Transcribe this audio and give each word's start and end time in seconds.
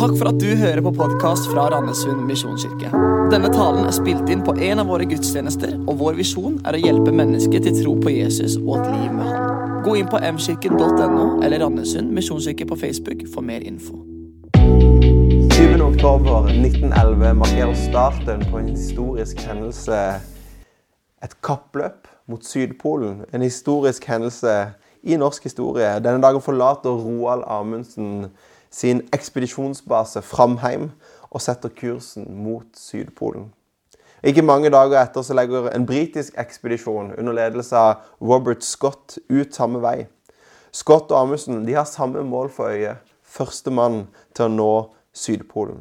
Takk 0.00 0.14
for 0.16 0.30
at 0.30 0.38
du 0.40 0.54
hører 0.56 0.80
på 0.80 0.94
podkast 0.96 1.50
fra 1.52 1.66
Randesund 1.68 2.22
misjonskirke. 2.24 2.88
Denne 3.28 3.50
talen 3.52 3.84
er 3.84 3.92
spilt 3.92 4.30
inn 4.32 4.40
på 4.40 4.54
en 4.56 4.80
av 4.80 4.88
våre 4.88 5.04
gudstjenester, 5.04 5.74
og 5.84 5.98
vår 6.00 6.14
visjon 6.16 6.54
er 6.64 6.78
å 6.78 6.80
hjelpe 6.80 7.12
mennesker 7.12 7.60
til 7.66 7.74
tro 7.82 7.92
på 8.00 8.14
Jesus 8.14 8.54
og 8.62 8.78
et 8.78 8.86
liv 8.94 9.10
med 9.12 9.28
Han. 9.28 9.82
Gå 9.84 9.98
inn 10.00 10.08
på 10.08 10.16
mkirken.no 10.24 11.26
eller 11.44 11.60
Randesund 11.60 12.14
misjonskirke 12.16 12.64
på 12.70 12.78
Facebook 12.80 13.26
for 13.34 13.44
mer 13.44 13.60
info. 13.60 14.00
7. 15.52 15.76
oktober 15.84 16.48
1911 16.48 17.36
markerer 17.42 17.76
starten 17.76 18.46
på 18.48 18.62
en 18.62 18.70
historisk 18.72 19.42
hendelse. 19.50 19.98
Et 21.20 21.34
kappløp 21.44 22.08
mot 22.24 22.40
Sydpolen. 22.40 23.26
En 23.36 23.44
historisk 23.44 24.08
hendelse 24.08 24.56
i 25.04 25.20
norsk 25.20 25.44
historie. 25.44 25.92
Denne 26.00 26.24
dagen 26.24 26.40
forlater 26.40 27.04
Roald 27.04 27.44
Amundsen 27.44 28.30
sin 28.70 29.02
ekspedisjonsbase 29.12 30.22
Framheim 30.22 30.90
og 31.30 31.42
setter 31.42 31.72
kursen 31.74 32.26
mot 32.42 32.66
Sydpolen. 32.76 33.50
Ikke 34.22 34.44
mange 34.44 34.70
dager 34.70 35.00
etter 35.00 35.24
så 35.24 35.34
legger 35.34 35.70
en 35.72 35.86
britisk 35.88 36.36
ekspedisjon 36.38 37.14
under 37.18 37.32
ledelse 37.32 37.76
av 37.76 38.02
Robert 38.20 38.64
Scott 38.64 39.16
ut 39.30 39.54
samme 39.56 39.80
vei. 39.80 40.06
Scott 40.72 41.10
og 41.10 41.22
Amundsen 41.22 41.64
de 41.66 41.74
har 41.78 41.88
samme 41.88 42.22
mål 42.22 42.50
for 42.52 42.70
øye. 42.70 42.98
Førstemann 43.24 44.04
til 44.36 44.46
å 44.46 44.52
nå 44.52 44.72
Sydpolen. 45.16 45.80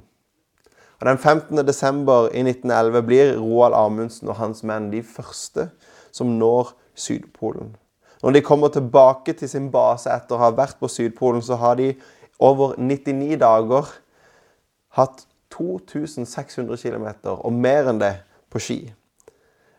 Og 1.00 1.06
Den 1.08 1.18
15. 1.18 1.66
desember 1.68 2.30
i 2.34 2.42
1911 2.44 3.06
blir 3.08 3.36
Roald 3.38 3.76
Amundsen 3.76 4.28
og 4.28 4.40
hans 4.40 4.64
menn 4.64 4.90
de 4.92 5.04
første 5.04 5.70
som 6.12 6.32
når 6.40 6.74
Sydpolen. 6.96 7.76
Når 8.24 8.36
de 8.36 8.42
kommer 8.42 8.68
tilbake 8.68 9.34
til 9.34 9.50
sin 9.50 9.70
base 9.72 10.12
etter 10.12 10.36
å 10.36 10.42
ha 10.42 10.50
vært 10.52 10.80
på 10.80 10.90
Sydpolen, 10.92 11.42
så 11.42 11.56
har 11.56 11.78
de 11.80 11.94
over 12.40 12.78
99 12.78 13.38
dager 13.42 13.90
hatt 14.98 15.26
2600 15.54 16.78
km, 16.78 17.08
og 17.36 17.54
mer 17.54 17.90
enn 17.92 18.02
det, 18.02 18.16
på 18.50 18.58
ski. 18.58 18.80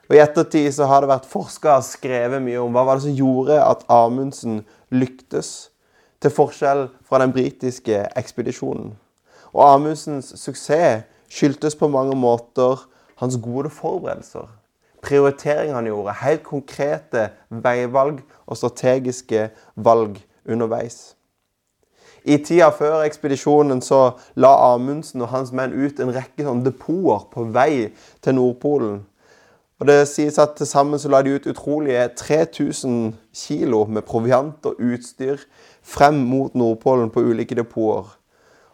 Og 0.07 0.15
I 0.15 0.21
ettertid 0.23 0.69
så 0.75 0.87
har 0.87 1.03
det 1.03 1.11
vært 1.11 1.27
forska 1.27 1.73
og 1.81 1.87
skrevet 1.87 2.43
mye 2.43 2.61
om 2.63 2.75
hva 2.75 2.85
var 2.87 2.99
det 2.99 3.09
som 3.09 3.17
gjorde 3.19 3.57
at 3.63 3.83
Amundsen 3.91 4.61
lyktes, 4.95 5.71
til 6.21 6.31
forskjell 6.37 6.85
fra 7.09 7.19
den 7.23 7.33
britiske 7.33 8.03
ekspedisjonen. 8.19 8.93
Og 9.57 9.63
Amundsens 9.65 10.35
suksess 10.37 11.07
skyldtes 11.33 11.79
på 11.79 11.89
mange 11.89 12.15
måter 12.19 12.85
hans 13.23 13.39
gode 13.41 13.71
forberedelser. 13.71 14.49
prioriteringene 15.03 15.75
han 15.75 15.87
gjorde, 15.89 16.13
helt 16.13 16.43
konkrete 16.45 17.31
veivalg 17.49 18.21
og 18.47 18.57
strategiske 18.57 19.49
valg 19.75 20.19
underveis. 20.45 21.17
I 22.25 22.37
tida 22.45 22.69
før 22.71 23.01
ekspedisjonen 23.07 23.81
så 23.83 24.01
la 24.37 24.51
Amundsen 24.75 25.23
og 25.25 25.31
hans 25.33 25.53
menn 25.57 25.73
ut 25.73 26.01
en 26.01 26.13
rekke 26.13 26.45
sånn 26.45 26.65
depoter 26.67 27.25
på 27.33 27.47
vei 27.55 27.91
til 28.21 28.37
Nordpolen. 28.37 29.01
Og 29.81 29.87
Det 29.87 30.09
sies 30.09 30.39
at 30.39 30.59
til 30.59 30.67
sammen 30.67 30.99
så 31.01 31.09
la 31.09 31.23
de 31.23 31.35
ut 31.35 31.47
utrolige 31.47 32.09
3000 32.17 33.15
kilo 33.33 33.85
med 33.85 34.03
proviant 34.03 34.67
og 34.67 34.77
utstyr 34.77 35.41
frem 35.83 36.15
mot 36.15 36.55
Nordpolen 36.55 37.11
på 37.11 37.21
ulike 37.21 37.55
depoter. 37.55 38.11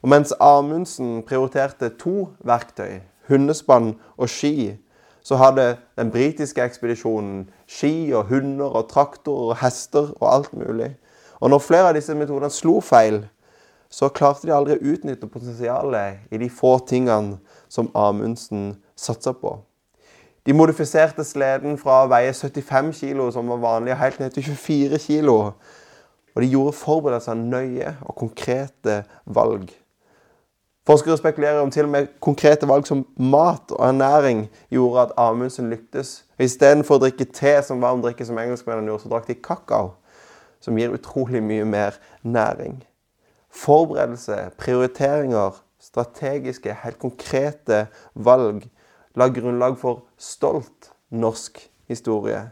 Og 0.03 0.09
mens 0.09 0.35
Amundsen 0.41 1.23
prioriterte 1.23 1.89
to 1.99 2.29
verktøy, 2.43 3.01
hundespann 3.29 3.95
og 4.17 4.29
ski, 4.29 4.75
så 5.23 5.37
hadde 5.37 5.77
den 5.99 6.11
britiske 6.11 6.63
ekspedisjonen 6.63 7.49
ski 7.67 8.13
og 8.13 8.25
hunder 8.25 8.67
og 8.67 8.89
traktorer 8.91 9.55
og 9.55 9.57
hester 9.63 10.13
og 10.21 10.35
alt 10.35 10.53
mulig. 10.55 10.97
Og 11.41 11.51
når 11.51 11.59
flere 11.59 11.89
av 11.89 11.95
disse 11.95 12.15
metodene 12.15 12.51
slo 12.51 12.81
feil, 12.81 13.25
så 13.91 14.09
klarte 14.09 14.49
de 14.49 14.55
aldri 14.55 14.77
å 14.77 14.93
utnytte 14.95 15.29
potensialet 15.31 16.33
i 16.35 16.41
de 16.41 16.51
få 16.51 16.77
tingene 16.89 17.39
som 17.69 17.91
Amundsen 17.95 18.75
satsa 18.97 19.33
på. 19.37 19.57
De 20.47 20.55
modifiserte 20.55 21.25
sleden 21.27 21.75
fra 21.79 22.05
å 22.05 22.11
veie 22.11 22.31
75 22.35 22.93
kg, 22.95 23.25
som 23.35 23.49
var 23.51 23.59
vanlig, 23.63 23.97
helt 23.99 24.21
ned 24.23 24.37
til 24.37 24.53
24 24.53 25.01
kg. 25.03 25.33
Og 26.37 26.43
de 26.45 26.53
gjorde 26.53 26.77
forberedelser 26.79 27.35
nøye 27.41 27.97
og 28.07 28.15
konkrete 28.21 29.01
valg. 29.25 29.73
Forskere 30.87 31.17
spekulerer 31.19 31.65
om 31.65 31.71
til 31.71 31.89
og 31.89 31.91
med 31.91 32.13
konkrete 32.23 32.69
valg 32.71 32.87
som 32.87 33.03
mat 33.19 33.73
og 33.75 33.81
ernæring 33.89 34.45
gjorde 34.71 35.09
at 35.09 35.15
Amundsen 35.19 35.71
lyktes. 35.73 36.21
Istedenfor 36.39 37.01
å 37.01 37.03
drikke 37.03 37.27
te 37.27 37.57
som 37.67 37.83
varm 37.83 38.05
drikke, 38.05 38.27
som 38.27 38.39
engelskmennene 38.39 38.93
gjorde, 38.93 39.03
så 39.03 39.11
drakk 39.11 39.27
de 39.27 39.35
kakao, 39.35 39.97
som 40.63 40.79
gir 40.79 40.95
utrolig 40.95 41.43
mye 41.43 41.67
mer 41.67 41.99
næring. 42.23 42.79
Forberedelse, 43.57 44.51
prioriteringer, 44.61 45.57
strategiske, 45.81 46.75
helt 46.83 46.99
konkrete 47.01 47.87
valg 48.15 48.67
la 49.17 49.29
grunnlag 49.33 49.79
for 49.81 50.05
stolt 50.21 50.91
norsk 51.11 51.63
historie. 51.89 52.43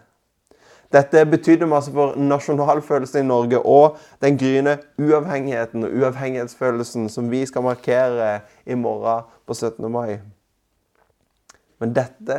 Dette 0.94 1.24
betydde 1.26 1.66
masse 1.66 1.92
for 1.92 2.14
nasjonalfølelsen 2.16 3.24
i 3.24 3.26
Norge 3.26 3.58
og 3.58 3.96
den 4.22 4.38
gryende 4.38 4.76
uavhengigheten 5.00 5.84
og 5.84 5.96
uavhengighetsfølelsen 5.98 7.08
som 7.10 7.30
vi 7.30 7.42
skal 7.46 7.66
markere 7.66 8.40
i 8.66 8.74
morgen 8.78 9.26
på 9.46 9.54
17. 9.54 9.90
mai. 9.90 10.20
Men 11.82 11.96
dette 11.96 12.36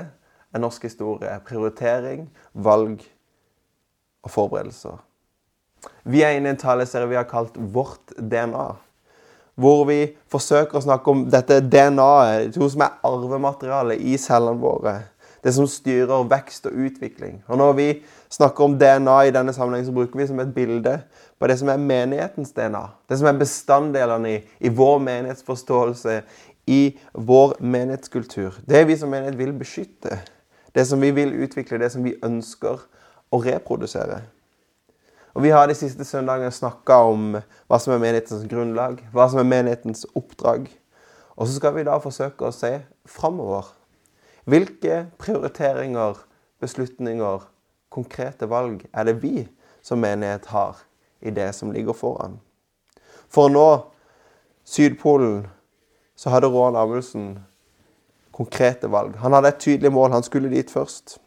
er 0.53 0.64
norsk 0.64 0.88
historie. 0.88 1.36
Prioritering, 1.46 2.30
valg 2.53 3.03
og 4.24 4.32
forberedelser. 4.32 5.03
Vi 6.03 6.22
er 6.23 6.38
inne 6.38 6.51
i 6.51 6.56
en 6.56 6.62
taleserie 6.62 7.09
vi 7.09 7.18
har 7.18 7.28
kalt 7.29 7.57
Vårt 7.57 8.13
DNA. 8.18 8.68
Hvor 9.56 9.85
vi 9.88 10.00
forsøker 10.31 10.78
å 10.78 10.84
snakke 10.84 11.12
om 11.12 11.25
dette 11.31 11.62
DNA-et, 11.63 12.51
det 12.53 12.72
som 12.72 12.84
er 12.84 12.97
arvematerialet 13.07 14.01
i 14.03 14.18
cellene 14.19 14.59
våre. 14.59 14.97
Det 15.46 15.53
som 15.56 15.68
styrer 15.69 16.25
vekst 16.28 16.66
og 16.68 16.75
utvikling. 16.88 17.38
Og 17.47 17.57
Når 17.57 17.73
vi 17.78 17.88
snakker 18.34 18.66
om 18.66 18.78
DNA 18.81 19.18
i 19.28 19.31
denne 19.31 19.53
sammenhengen, 19.53 19.88
så 19.88 19.96
bruker 19.96 20.19
vi 20.19 20.28
som 20.28 20.41
et 20.41 20.53
bilde 20.53 20.97
på 21.40 21.47
det 21.47 21.59
som 21.59 21.69
er 21.69 21.78
menighetens 21.78 22.52
DNA. 22.52 22.84
Det 23.09 23.19
som 23.19 23.29
er 23.29 23.40
bestanddelene 23.40 24.34
i, 24.34 24.41
i 24.59 24.69
vår 24.69 25.00
menighetsforståelse, 25.06 26.22
i 26.67 26.97
vår 27.13 27.57
menighetskultur. 27.62 28.57
Det 28.66 28.88
vi 28.88 28.97
som 28.97 29.13
menighet 29.13 29.38
vil 29.38 29.53
beskytte. 29.53 30.19
Det 30.75 30.88
som 30.88 31.02
vi 31.02 31.12
vil 31.12 31.34
utvikle, 31.46 31.79
det 31.79 31.91
som 31.94 32.03
vi 32.03 32.17
ønsker 32.23 32.81
å 33.31 33.40
reprodusere. 33.44 34.23
Og 35.35 35.44
Vi 35.44 35.50
har 35.51 35.68
de 35.68 35.75
siste 35.75 36.06
søndagene 36.07 36.51
snakka 36.51 37.01
om 37.12 37.34
hva 37.35 37.79
som 37.79 37.91
er 37.91 38.00
menighetens 38.00 38.46
grunnlag, 38.47 39.01
hva 39.12 39.28
som 39.28 39.41
er 39.41 39.50
menighetens 39.50 40.06
oppdrag. 40.16 40.69
Og 41.35 41.47
så 41.47 41.57
skal 41.57 41.75
vi 41.75 41.84
da 41.84 41.97
forsøke 42.00 42.47
å 42.47 42.56
se 42.56 42.78
framover. 43.06 43.68
Hvilke 44.47 45.01
prioriteringer, 45.19 46.22
beslutninger, 46.63 47.44
konkrete 47.91 48.47
valg 48.47 48.85
er 48.94 49.09
det 49.09 49.18
vi 49.23 49.44
som 49.84 50.00
menighet 50.00 50.47
har 50.53 50.79
i 51.19 51.35
det 51.35 51.50
som 51.57 51.73
ligger 51.75 51.97
foran? 51.97 52.40
For 53.28 53.50
å 53.50 53.52
nå 53.52 53.67
Sydpolen 54.66 55.44
så 56.16 56.31
hadde 56.34 56.47
Roald 56.50 56.79
Amundsen 56.79 57.44
konkrete 58.34 58.88
valg. 58.88 59.19
Han 59.22 59.35
hadde 59.35 59.52
et 59.52 59.62
tydelig 59.62 59.91
mål. 59.94 60.16
Han 60.16 60.23
skulle 60.23 60.50
dit 60.50 60.72
først. 60.72 61.19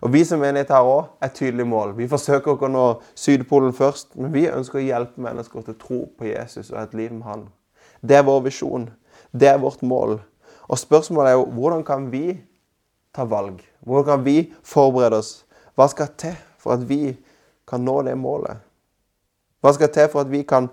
Og 0.00 0.12
Vi 0.12 0.24
som 0.24 0.40
menighet 0.40 0.70
har 0.70 0.86
òg 0.86 1.24
et 1.24 1.34
tydelig 1.34 1.66
mål. 1.66 1.96
Vi 1.96 2.08
forsøker 2.08 2.54
ikke 2.54 2.68
å 2.68 2.72
nå 2.72 2.86
Sydpolen 3.18 3.72
først, 3.74 4.14
men 4.16 4.32
vi 4.32 4.46
ønsker 4.46 4.78
å 4.78 4.84
hjelpe 4.84 5.22
mennesker 5.22 5.64
til 5.64 5.74
å 5.74 5.80
tro 5.80 6.00
på 6.18 6.28
Jesus 6.28 6.70
og 6.70 6.82
et 6.82 6.94
liv 6.94 7.12
med 7.12 7.26
Han. 7.26 7.48
Det 8.00 8.16
er 8.16 8.26
vår 8.26 8.44
visjon. 8.46 8.90
Det 9.32 9.48
er 9.48 9.58
vårt 9.58 9.82
mål. 9.82 10.20
Og 10.68 10.78
spørsmålet 10.78 11.32
er 11.32 11.38
jo 11.38 11.48
hvordan 11.56 11.84
kan 11.84 12.10
vi 12.12 12.38
ta 13.14 13.24
valg? 13.24 13.62
Hvordan 13.80 14.04
kan 14.04 14.24
vi 14.24 14.52
forberede 14.62 15.18
oss? 15.18 15.44
Hva 15.74 15.88
skal 15.90 16.12
til 16.18 16.36
for 16.58 16.76
at 16.76 16.88
vi 16.88 17.16
kan 17.68 17.82
nå 17.82 18.02
det 18.06 18.14
målet? 18.18 18.62
Hva 19.60 19.72
skal 19.74 19.90
til 19.90 20.08
for 20.12 20.22
at 20.22 20.30
vi 20.30 20.44
kan 20.46 20.68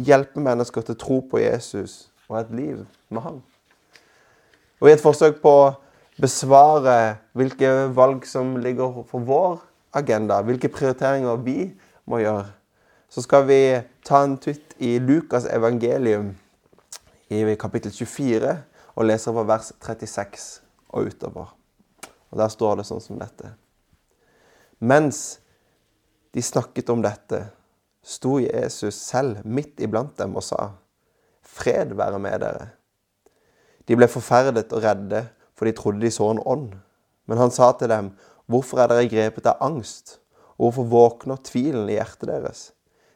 hjelpe 0.00 0.40
mennesker 0.40 0.84
til 0.84 0.96
å 0.96 1.00
tro 1.00 1.20
på 1.20 1.42
Jesus 1.42 2.08
og 2.30 2.38
et 2.40 2.52
liv 2.56 2.84
med 3.10 3.22
Han? 3.26 3.40
Og 4.80 4.88
I 4.88 4.94
et 4.94 5.02
forsøk 5.02 5.42
på 5.42 5.54
besvare 6.20 7.18
hvilke 7.36 7.70
valg 7.96 8.26
som 8.28 8.56
ligger 8.60 9.02
for 9.08 9.24
vår 9.26 9.60
agenda, 9.96 10.40
hvilke 10.44 10.70
prioriteringer 10.72 11.40
vi 11.44 11.70
må 12.10 12.20
gjøre, 12.22 12.46
så 13.10 13.24
skal 13.24 13.46
vi 13.48 13.60
ta 14.06 14.22
en 14.24 14.36
tutt 14.38 14.76
i 14.78 14.98
Lukas 15.02 15.48
evangelium 15.50 16.34
i 17.30 17.42
kapittel 17.58 17.92
24 17.94 18.52
og 18.94 19.06
lese 19.06 19.32
fra 19.34 19.46
vers 19.48 19.72
36 19.80 20.60
og 20.90 21.10
utover. 21.10 21.54
Og 22.30 22.38
Der 22.38 22.48
står 22.48 22.76
det 22.78 22.86
sånn 22.86 23.02
som 23.02 23.18
dette. 23.18 23.54
Mens 24.78 25.40
de 26.34 26.42
snakket 26.42 26.90
om 26.90 27.02
dette, 27.02 27.48
sto 28.02 28.38
Jesus 28.40 28.94
selv 28.94 29.42
midt 29.44 29.80
iblant 29.82 30.14
dem 30.18 30.36
og 30.38 30.44
sa, 30.46 30.70
Fred 31.42 31.96
være 31.98 32.18
med 32.22 32.38
dere. 32.40 32.70
De 33.88 33.96
ble 33.98 34.06
forferdet 34.08 34.70
og 34.72 34.84
redde 34.84 35.24
for 35.60 35.68
de 35.68 35.76
trodde 35.76 36.00
de 36.00 36.08
så 36.10 36.30
en 36.32 36.40
ånd. 36.48 36.70
Men 37.28 37.38
han 37.38 37.50
sa 37.52 37.74
til 37.76 37.90
dem, 37.92 38.14
hvorfor 38.48 38.80
er 38.80 38.88
dere 38.88 39.08
grepet 39.12 39.44
av 39.50 39.60
angst? 39.60 40.16
Og 40.56 40.70
hvorfor 40.70 40.86
våkner 40.88 41.36
tvilen 41.44 41.84
i 41.92 41.98
hjertet 41.98 42.30
deres? 42.30 42.62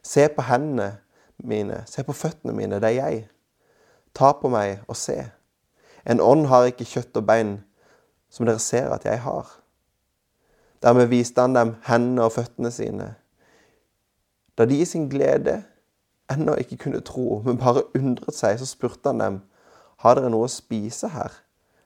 Se 0.05 0.27
på 0.29 0.45
hendene 0.45 0.91
mine, 1.41 1.79
se 1.89 2.05
på 2.05 2.13
føttene 2.13 2.53
mine, 2.53 2.77
det 2.77 2.91
er 2.93 2.99
jeg. 3.01 3.23
ta 4.13 4.29
på 4.37 4.47
meg 4.47 4.85
og 4.87 4.95
se. 4.95 5.17
En 6.05 6.21
ånd 6.21 6.45
har 6.47 6.69
ikke 6.69 6.85
kjøtt 6.85 7.17
og 7.17 7.25
bein, 7.27 7.55
som 8.29 8.45
dere 8.45 8.61
ser 8.61 8.93
at 8.93 9.03
jeg 9.09 9.19
har. 9.25 9.49
Dermed 10.85 11.09
viste 11.11 11.41
han 11.41 11.57
dem 11.57 11.73
hendene 11.89 12.29
og 12.29 12.35
føttene 12.37 12.71
sine. 12.71 13.15
Da 14.55 14.69
de 14.69 14.77
i 14.79 14.85
sin 14.85 15.09
glede 15.09 15.63
ennå 16.31 16.55
ikke 16.61 16.77
kunne 16.85 17.01
tro, 17.01 17.41
men 17.43 17.57
bare 17.57 17.83
undret 17.97 18.37
seg, 18.37 18.59
så 18.61 18.69
spurte 18.69 19.09
han 19.09 19.19
dem, 19.19 19.41
har 20.05 20.15
dere 20.15 20.29
noe 20.29 20.47
å 20.47 20.53
spise 20.53 21.09
her? 21.11 21.41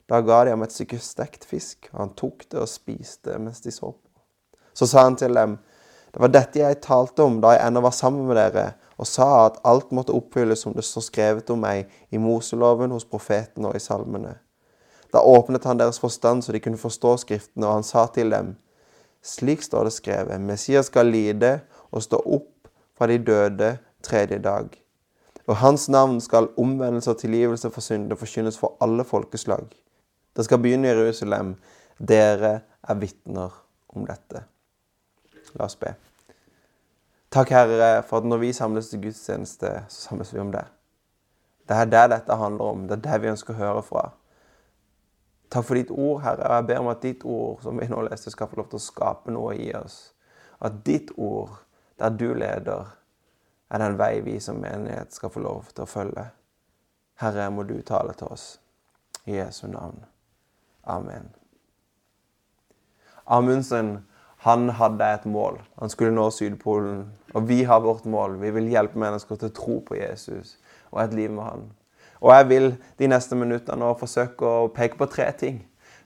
Da 0.09 0.21
ga 0.25 0.43
de 0.45 0.53
ham 0.55 0.63
et 0.65 0.73
stykke 0.73 0.97
stekt 1.03 1.45
fisk, 1.45 1.89
og 1.93 1.99
han 2.01 2.13
tok 2.17 2.47
det 2.49 2.61
og 2.63 2.69
spiste 2.69 3.37
mens 3.37 3.61
de 3.61 3.71
så 3.71 3.91
på. 3.91 4.05
Så 4.73 4.87
sa 4.89 5.03
han 5.05 5.17
til 5.19 5.35
dem, 5.35 5.57
det 6.09 6.21
var 6.23 6.31
dette 6.33 6.61
jeg 6.61 6.81
talte 6.81 7.25
om 7.25 7.37
da 7.43 7.53
jeg 7.53 7.67
ennå 7.67 7.83
var 7.85 7.93
sammen 7.93 8.25
med 8.25 8.39
dere, 8.39 8.71
og 8.97 9.07
sa 9.07 9.45
at 9.45 9.59
alt 9.69 9.91
måtte 9.95 10.15
oppfylles 10.15 10.63
som 10.65 10.73
det 10.73 10.83
står 10.83 11.05
skrevet 11.05 11.51
om 11.53 11.61
meg 11.61 11.91
i 12.09 12.17
Moseloven, 12.17 12.91
hos 12.91 13.05
profeten 13.05 13.67
og 13.69 13.77
i 13.77 13.83
salmene. 13.83 14.33
Da 15.13 15.21
åpnet 15.25 15.65
han 15.65 15.79
deres 15.79 16.01
forstand 16.01 16.43
så 16.43 16.53
de 16.53 16.61
kunne 16.61 16.77
forstå 16.77 17.15
Skriftene, 17.23 17.67
og 17.67 17.79
han 17.79 17.85
sa 17.85 18.07
til 18.13 18.33
dem, 18.33 18.55
slik 19.21 19.61
står 19.63 19.87
det 19.87 19.93
skrevet, 19.93 20.41
Messias 20.41 20.89
skal 20.89 21.11
lide 21.11 21.59
og 21.91 22.03
stå 22.03 22.21
opp 22.25 22.69
fra 22.97 23.07
de 23.07 23.17
døde 23.17 23.77
tredje 24.03 24.39
dag. 24.41 24.69
Og 25.47 25.55
hans 25.57 25.89
navn 25.89 26.19
skal 26.21 26.49
omvendelse 26.57 27.11
og 27.11 27.17
tilgivelse 27.17 27.71
for 27.73 27.81
synder 27.81 28.15
forkynnes 28.15 28.57
for 28.57 28.77
alle 28.81 29.03
folkeslag. 29.03 29.69
Det 30.35 30.45
skal 30.45 30.61
begynne 30.61 30.87
i 30.87 30.93
Jerusalem. 30.93 31.55
Dere 31.99 32.53
er 32.81 32.99
vitner 33.01 33.55
om 33.95 34.05
dette. 34.07 34.43
La 35.57 35.65
oss 35.65 35.77
be. 35.79 35.93
Takk, 37.29 37.51
Herre, 37.53 38.03
for 38.09 38.21
at 38.21 38.25
når 38.25 38.41
vi 38.41 38.53
samles 38.53 38.89
til 38.89 39.01
gudstjeneste, 39.03 39.73
så 39.89 40.09
samles 40.09 40.33
vi 40.33 40.41
om 40.41 40.51
det. 40.53 40.65
Det 41.69 41.77
er 41.77 41.85
det 41.85 42.05
dette 42.09 42.35
handler 42.35 42.71
om. 42.73 42.87
Det 42.87 42.97
er 42.97 43.03
det 43.05 43.21
vi 43.21 43.29
ønsker 43.29 43.53
å 43.53 43.59
høre 43.59 43.83
fra. 43.85 44.05
Takk 45.49 45.65
for 45.65 45.77
ditt 45.77 45.91
ord, 45.91 46.21
Herre. 46.23 46.45
og 46.47 46.55
Jeg 46.55 46.67
ber 46.69 46.79
om 46.79 46.91
at 46.93 47.01
ditt 47.01 47.25
ord, 47.25 47.61
som 47.61 47.77
vi 47.77 47.87
nå 47.89 48.01
leste, 48.05 48.31
skal 48.33 48.49
få 48.49 48.61
lov 48.61 48.69
til 48.71 48.81
å 48.81 48.85
skape 48.85 49.33
noe 49.33 49.53
i 49.57 49.69
oss. 49.77 50.13
At 50.61 50.81
ditt 50.85 51.11
ord, 51.17 51.59
der 52.01 52.09
du 52.09 52.33
leder, 52.33 52.95
er 53.69 53.77
den 53.77 53.97
vei 53.97 54.19
vi 54.25 54.39
som 54.41 54.61
menighet 54.61 55.13
skal 55.13 55.29
få 55.29 55.45
lov 55.45 55.69
til 55.73 55.85
å 55.85 55.89
følge. 55.89 56.25
Herre, 57.21 57.49
må 57.53 57.65
du 57.69 57.77
tale 57.85 58.13
til 58.17 58.33
oss. 58.33 58.55
I 59.25 59.37
Jesu 59.37 59.67
navn. 59.67 60.01
Amen. 60.89 61.29
Amundsen 63.29 63.99
han 64.39 64.69
hadde 64.69 65.05
et 65.13 65.25
mål. 65.25 65.59
Han 65.79 65.91
skulle 65.91 66.15
nå 66.15 66.29
Sydpolen. 66.31 67.09
Og 67.33 67.49
vi 67.49 67.63
har 67.63 67.79
vårt 67.83 68.05
mål. 68.05 68.39
Vi 68.41 68.51
vil 68.55 68.69
hjelpe 68.71 68.99
mennesker 68.99 69.35
til 69.35 69.51
å 69.51 69.55
tro 69.55 69.79
på 69.85 69.99
Jesus 69.99 70.55
og 70.91 71.03
et 71.03 71.13
liv 71.13 71.31
med 71.31 71.43
han. 71.43 71.65
Og 72.21 72.31
jeg 72.33 72.47
vil 72.49 72.69
de 72.99 73.07
neste 73.11 73.35
minuttene 73.35 73.91
forsøke 73.99 74.47
å 74.47 74.71
peke 74.73 74.97
på 74.97 75.07
tre 75.11 75.27
ting. 75.37 75.59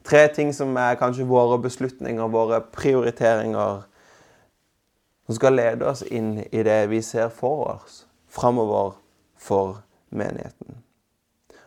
Tre 0.04 0.26
ting 0.34 0.52
som 0.54 0.76
er 0.78 0.98
kanskje 1.00 1.30
våre 1.30 1.62
beslutninger, 1.62 2.28
våre 2.28 2.60
prioriteringer, 2.74 3.86
som 5.26 5.38
skal 5.38 5.56
lede 5.56 5.88
oss 5.88 6.04
inn 6.04 6.42
i 6.52 6.64
det 6.66 6.82
vi 6.92 7.00
ser 7.02 7.30
for 7.32 7.70
oss 7.78 8.04
framover 8.34 8.98
for 9.38 9.84
menigheten. 10.10 10.82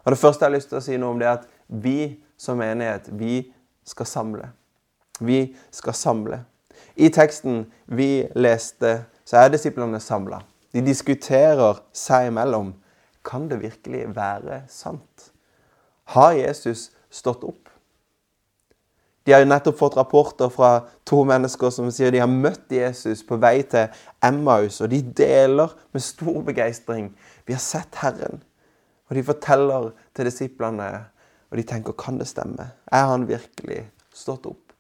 Og 0.05 0.13
Det 0.13 0.19
første 0.19 0.45
jeg 0.45 0.51
har 0.51 0.57
lyst 0.57 0.69
til 0.69 0.79
å 0.79 0.85
si 0.85 0.97
noe 0.99 1.15
om, 1.15 1.19
det 1.19 1.27
er 1.27 1.39
at 1.39 1.47
vi 1.67 2.19
som 2.37 2.59
menighet, 2.61 3.09
vi 3.09 3.53
skal 3.87 4.07
samle. 4.07 4.51
Vi 5.21 5.57
skal 5.71 5.95
samle. 5.95 6.43
I 6.97 7.09
teksten 7.13 7.65
vi 7.87 8.27
leste, 8.37 9.07
så 9.25 9.41
er 9.41 9.55
disiplene 9.55 10.01
samla. 10.01 10.43
De 10.73 10.83
diskuterer 10.85 11.81
seg 11.97 12.31
imellom. 12.31 12.75
Kan 13.27 13.49
det 13.51 13.63
virkelig 13.63 14.05
være 14.17 14.63
sant? 14.71 15.31
Har 16.15 16.37
Jesus 16.37 16.91
stått 17.11 17.45
opp? 17.45 17.67
De 19.27 19.33
har 19.35 19.43
jo 19.43 19.49
nettopp 19.51 19.79
fått 19.81 19.97
rapporter 19.99 20.51
fra 20.55 20.85
to 21.09 21.25
mennesker 21.27 21.73
som 21.75 21.89
sier 21.91 22.13
de 22.15 22.21
har 22.23 22.31
møtt 22.31 22.71
Jesus 22.71 23.25
på 23.27 23.41
vei 23.43 23.59
til 23.67 23.89
Emmaus, 24.23 24.79
og 24.79 24.93
de 24.93 25.01
deler 25.03 25.73
med 25.91 26.05
stor 26.05 26.45
begeistring. 26.47 27.09
Vi 27.43 27.57
har 27.57 27.63
sett 27.63 27.99
Herren. 28.05 28.45
Og 29.11 29.19
de 29.19 29.25
forteller 29.27 29.91
til 30.15 30.31
disiplene, 30.31 30.91
og 31.51 31.59
de 31.59 31.65
tenker 31.67 31.97
kan 31.99 32.19
det 32.19 32.29
stemme? 32.29 32.71
Er 32.93 33.11
han 33.11 33.29
virkelig 33.29 33.85
stått 34.15 34.47
opp? 34.47 34.73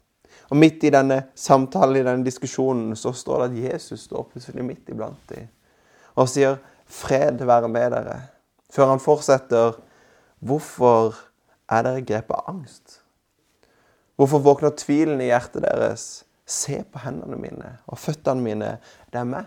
Og 0.51 0.57
midt 0.57 0.85
i 0.87 0.93
denne 0.95 1.23
samtalen, 1.35 1.97
i 1.97 2.05
denne 2.07 2.25
diskusjonen, 2.27 2.97
så 2.97 3.13
står 3.13 3.47
det 3.47 3.49
at 3.49 3.73
Jesus 3.73 4.07
står 4.07 4.29
plutselig 4.31 4.65
midt 4.65 4.91
iblant 4.93 5.23
dem 5.31 5.49
og 6.17 6.29
sier 6.33 6.57
'Fred 6.87 7.45
være 7.45 7.69
med 7.69 7.93
dere'. 7.93 8.21
Før 8.71 8.87
han 8.87 9.01
fortsetter 9.01 9.73
'Hvorfor 10.41 11.15
er 11.69 11.83
dere 11.83 12.03
grepet 12.03 12.35
av 12.35 12.55
angst?' 12.55 13.01
Hvorfor 14.17 14.39
våkner 14.39 14.71
tvilen 14.71 15.21
i 15.21 15.29
hjertet 15.29 15.63
deres? 15.63 16.25
Se 16.47 16.85
på 16.93 16.99
hendene 16.99 17.37
mine 17.37 17.79
og 17.87 17.99
føttene 17.99 18.41
mine. 18.41 18.79
Det 19.13 19.21
er 19.21 19.25
meg. 19.25 19.45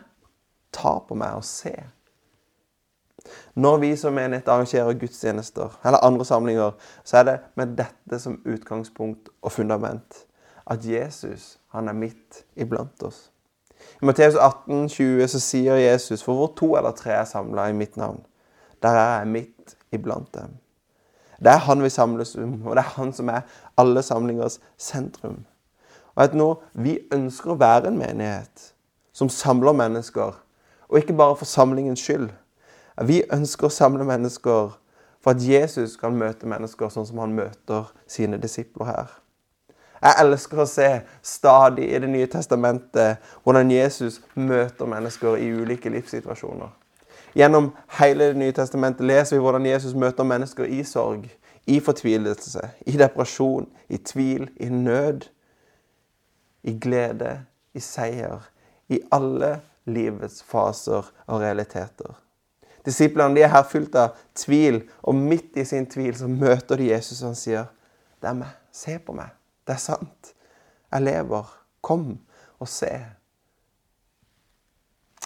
Ta 0.72 1.00
på 1.00 1.16
meg 1.16 1.40
og 1.40 1.44
se. 1.44 1.74
Når 3.56 3.78
vi 3.78 3.96
som 3.96 4.14
menighet 4.14 4.48
arrangerer 4.48 4.94
gudstjenester 4.94 5.80
eller 5.86 6.06
andre 6.06 6.26
samlinger, 6.26 6.72
så 7.04 7.18
er 7.18 7.24
det 7.24 7.38
med 7.56 7.76
dette 7.78 8.20
som 8.20 8.42
utgangspunkt 8.46 9.30
og 9.42 9.52
fundament 9.52 10.26
at 10.70 10.86
Jesus 10.86 11.58
han 11.74 11.88
er 11.88 11.94
midt 11.94 12.44
iblant 12.56 13.04
oss. 13.04 13.32
I 14.02 14.06
Matteus 14.06 14.36
18, 14.36 14.90
20 14.90 15.28
så 15.28 15.40
sier 15.40 15.76
Jesus, 15.76 16.24
for 16.24 16.36
hvor 16.36 16.54
to 16.58 16.74
eller 16.78 16.92
tre 16.92 17.12
er 17.12 17.26
samla 17.26 17.70
i 17.70 17.74
mitt 17.74 17.98
navn, 17.98 18.26
der 18.84 18.90
er 18.90 19.20
jeg 19.20 19.28
midt 19.28 19.76
iblant 19.92 20.34
dem. 20.34 20.58
Det 21.40 21.52
er 21.52 21.58
han 21.58 21.84
vi 21.84 21.90
samles 21.90 22.36
om, 22.36 22.66
og 22.66 22.76
det 22.76 22.84
er 22.84 22.96
han 22.98 23.14
som 23.14 23.30
er 23.30 23.42
alle 23.78 24.04
samlingers 24.04 24.60
sentrum. 24.78 25.46
Og 26.16 26.24
at 26.24 26.34
nå 26.34 26.62
Vi 26.74 27.00
ønsker 27.14 27.54
å 27.54 27.60
være 27.60 27.88
en 27.88 27.98
menighet 27.98 28.74
som 29.14 29.30
samler 29.30 29.74
mennesker, 29.74 30.36
og 30.90 30.98
ikke 30.98 31.14
bare 31.14 31.36
for 31.36 31.46
samlingens 31.46 32.00
skyld. 32.00 32.30
Vi 33.06 33.22
ønsker 33.32 33.70
å 33.70 33.72
samle 33.72 34.04
mennesker 34.04 34.74
for 35.24 35.32
at 35.32 35.44
Jesus 35.44 35.96
kan 36.00 36.18
møte 36.20 36.48
mennesker 36.48 36.92
sånn 36.92 37.08
som 37.08 37.22
han 37.24 37.36
møter 37.36 37.88
sine 38.08 38.40
disipler 38.42 38.90
her. 38.90 39.14
Jeg 40.00 40.16
elsker 40.24 40.62
å 40.64 40.68
se 40.68 40.90
stadig 41.24 41.90
i 41.92 42.00
Det 42.00 42.10
nye 42.12 42.28
testamentet 42.32 43.24
hvordan 43.44 43.72
Jesus 43.72 44.22
møter 44.36 44.88
mennesker 44.88 45.36
i 45.38 45.50
ulike 45.52 45.92
livssituasjoner. 45.92 46.70
Gjennom 47.36 47.74
hele 48.00 48.32
Det 48.34 48.40
nye 48.40 48.56
testamentet 48.56 49.06
leser 49.06 49.38
vi 49.38 49.44
hvordan 49.44 49.66
Jesus 49.66 49.96
møter 49.96 50.24
mennesker 50.24 50.66
i 50.66 50.84
sorg, 50.84 51.28
i 51.68 51.80
fortvilelse, 51.80 52.70
i 52.86 52.98
depresjon, 52.98 53.68
i 53.90 53.98
tvil, 53.98 54.50
i 54.58 54.70
nød, 54.70 55.28
i 56.64 56.80
glede, 56.80 57.46
i 57.74 57.80
seier. 57.80 58.48
I 58.90 59.02
alle 59.12 59.60
livets 59.86 60.44
faser 60.44 61.12
og 61.28 61.42
realiteter. 61.42 62.16
Disiplene 62.86 63.36
de 63.36 63.44
er 63.44 63.52
her 63.54 63.66
fylt 63.68 63.96
av 64.00 64.18
tvil, 64.38 64.82
og 65.04 65.16
midt 65.16 65.58
i 65.60 65.66
sin 65.68 65.88
tvil 65.90 66.16
så 66.18 66.30
møter 66.32 66.80
de 66.80 66.92
Jesus 66.92 67.22
og 67.22 67.32
han 67.32 67.36
sier, 67.36 67.66
'Det 68.22 68.30
er 68.30 68.34
meg. 68.34 68.56
Se 68.72 69.00
på 69.00 69.14
meg.' 69.14 69.36
Det 69.68 69.74
er 69.74 69.80
sant. 69.80 70.34
Jeg 70.92 71.02
lever. 71.02 71.46
Kom 71.82 72.20
og 72.60 72.68
se. 72.68 73.06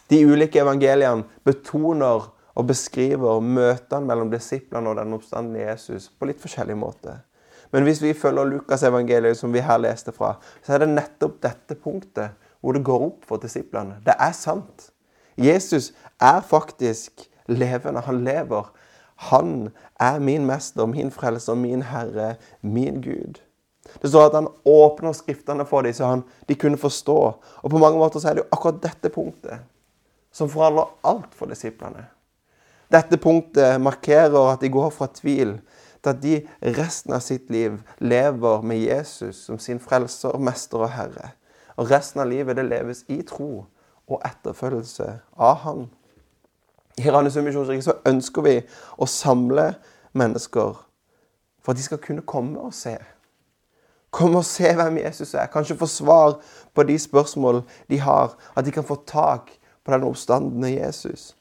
De 0.10 0.26
ulike 0.28 0.60
evangeliene 0.60 1.24
betoner 1.44 2.28
og 2.54 2.68
beskriver 2.68 3.40
møtene 3.40 4.06
mellom 4.06 4.32
disiplene 4.32 4.90
og 4.90 5.00
den 5.00 5.14
oppstandende 5.14 5.64
Jesus 5.64 6.10
på 6.10 6.26
litt 6.30 6.42
forskjellig 6.44 6.76
måte. 6.78 7.16
Men 7.74 7.88
hvis 7.88 8.04
vi 8.04 8.14
følger 8.14 8.46
Lukas 8.46 8.84
evangeliet, 8.84 9.38
som 9.38 9.54
vi 9.54 9.64
her 9.66 9.80
leste 9.82 10.12
fra, 10.14 10.36
så 10.62 10.76
er 10.76 10.84
det 10.84 10.92
nettopp 10.92 11.40
dette 11.42 11.76
punktet 11.80 12.36
hvor 12.62 12.78
det 12.78 12.84
går 12.86 13.08
opp 13.08 13.26
for 13.26 13.42
disiplene. 13.42 13.98
Det 14.06 14.14
er 14.20 14.36
sant. 14.38 14.92
Jesus 15.40 15.94
er 16.22 16.44
faktisk 16.46 17.26
levende. 17.48 18.04
Han 18.06 18.24
lever. 18.24 18.72
Han 19.30 19.70
er 20.00 20.20
min 20.20 20.46
mester, 20.46 20.86
min 20.86 21.12
frelser, 21.12 21.56
min 21.56 21.82
herre, 21.82 22.36
min 22.62 23.02
Gud. 23.02 23.42
Det 24.02 24.10
står 24.10 24.26
at 24.26 24.38
han 24.40 24.48
åpner 24.66 25.14
skriftene 25.14 25.66
for 25.66 25.82
dem, 25.82 25.94
så 25.94 26.06
han, 26.06 26.24
de 26.50 26.56
kunne 26.56 26.80
forstå. 26.80 27.20
Og 27.62 27.70
på 27.70 27.78
mange 27.78 28.00
måter 28.00 28.20
så 28.20 28.30
er 28.30 28.38
det 28.38 28.46
jo 28.46 28.52
akkurat 28.56 28.82
dette 28.84 29.12
punktet 29.14 29.64
som 30.34 30.50
forandrer 30.50 30.90
alt 31.06 31.36
for 31.38 31.52
disiplene. 31.52 32.08
Dette 32.94 33.18
punktet 33.22 33.82
markerer 33.82 34.54
at 34.54 34.62
de 34.62 34.72
går 34.74 34.90
fra 34.94 35.08
tvil 35.14 35.60
til 36.04 36.10
at 36.10 36.22
de 36.24 36.34
resten 36.78 37.14
av 37.16 37.22
sitt 37.24 37.52
liv 37.54 37.78
lever 38.02 38.66
med 38.66 38.82
Jesus 38.82 39.46
som 39.48 39.60
sin 39.62 39.80
frelser, 39.82 40.38
mester 40.38 40.84
og 40.84 40.92
herre. 40.94 41.34
Og 41.78 41.90
resten 41.90 42.22
av 42.22 42.30
livet 42.30 42.58
det 42.58 42.66
leves 42.68 43.04
i 43.10 43.22
tro 43.26 43.66
og 44.10 44.26
etterfølgelse 44.28 45.10
av 45.38 45.62
Han. 45.64 45.88
I 46.98 47.10
Randesund 47.10 47.48
misjonskirke 47.48 47.86
så 47.86 47.98
ønsker 48.06 48.46
vi 48.46 48.56
å 49.02 49.08
samle 49.10 49.74
mennesker 50.14 50.78
for 51.64 51.74
at 51.74 51.80
de 51.80 51.86
skal 51.86 52.02
kunne 52.04 52.26
komme 52.28 52.60
og 52.62 52.74
se. 52.76 52.98
Kom 54.14 54.36
og 54.38 54.46
se 54.46 54.70
hvem 54.78 55.00
Jesus 55.02 55.34
er. 55.34 55.50
Kanskje 55.50 55.78
få 55.80 55.88
svar 55.90 56.36
på 56.74 56.84
de 56.86 57.00
spørsmål 57.00 57.64
de 57.90 57.98
har. 58.04 58.36
At 58.56 58.66
de 58.66 58.72
kan 58.72 58.86
få 58.86 59.00
tak 59.10 59.50
på 59.86 59.94
den 59.94 60.04
oppstandende 60.06 60.70
Jesus. 60.70 61.32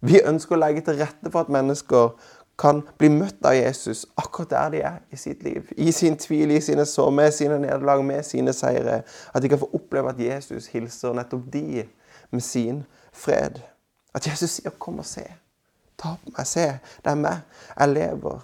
Vi 0.00 0.18
ønsker 0.26 0.56
å 0.56 0.58
legge 0.58 0.82
til 0.84 0.98
rette 0.98 1.30
for 1.30 1.44
at 1.44 1.52
mennesker 1.52 2.16
kan 2.58 2.80
bli 2.98 3.10
møtt 3.12 3.44
av 3.46 3.54
Jesus 3.54 4.06
akkurat 4.16 4.50
der 4.50 4.72
de 4.72 4.82
er 4.88 4.98
i 5.12 5.20
sitt 5.20 5.44
liv. 5.44 5.70
I 5.76 5.92
sin 5.92 6.16
tvil, 6.18 6.50
i 6.56 6.60
sine 6.64 6.86
sår, 6.88 7.12
med 7.12 7.34
sine 7.36 7.60
nederlag, 7.62 8.02
med 8.04 8.24
sine 8.24 8.52
seire. 8.56 9.02
At 9.32 9.44
de 9.44 9.52
kan 9.52 9.60
få 9.60 9.70
oppleve 9.76 10.10
at 10.10 10.20
Jesus 10.20 10.70
hilser 10.72 11.14
nettopp 11.14 11.46
de 11.52 11.86
med 12.32 12.42
sin 12.42 12.84
fred. 13.12 13.60
At 14.16 14.26
Jesus 14.26 14.50
sier 14.50 14.70
'kom 14.70 14.98
og 14.98 15.04
se'. 15.04 15.32
Ta 15.98 16.16
på 16.24 16.30
meg, 16.38 16.46
se. 16.46 16.78
Det 17.04 17.10
er 17.10 17.14
meg. 17.14 17.40
Jeg 17.78 17.88
lever. 17.88 18.40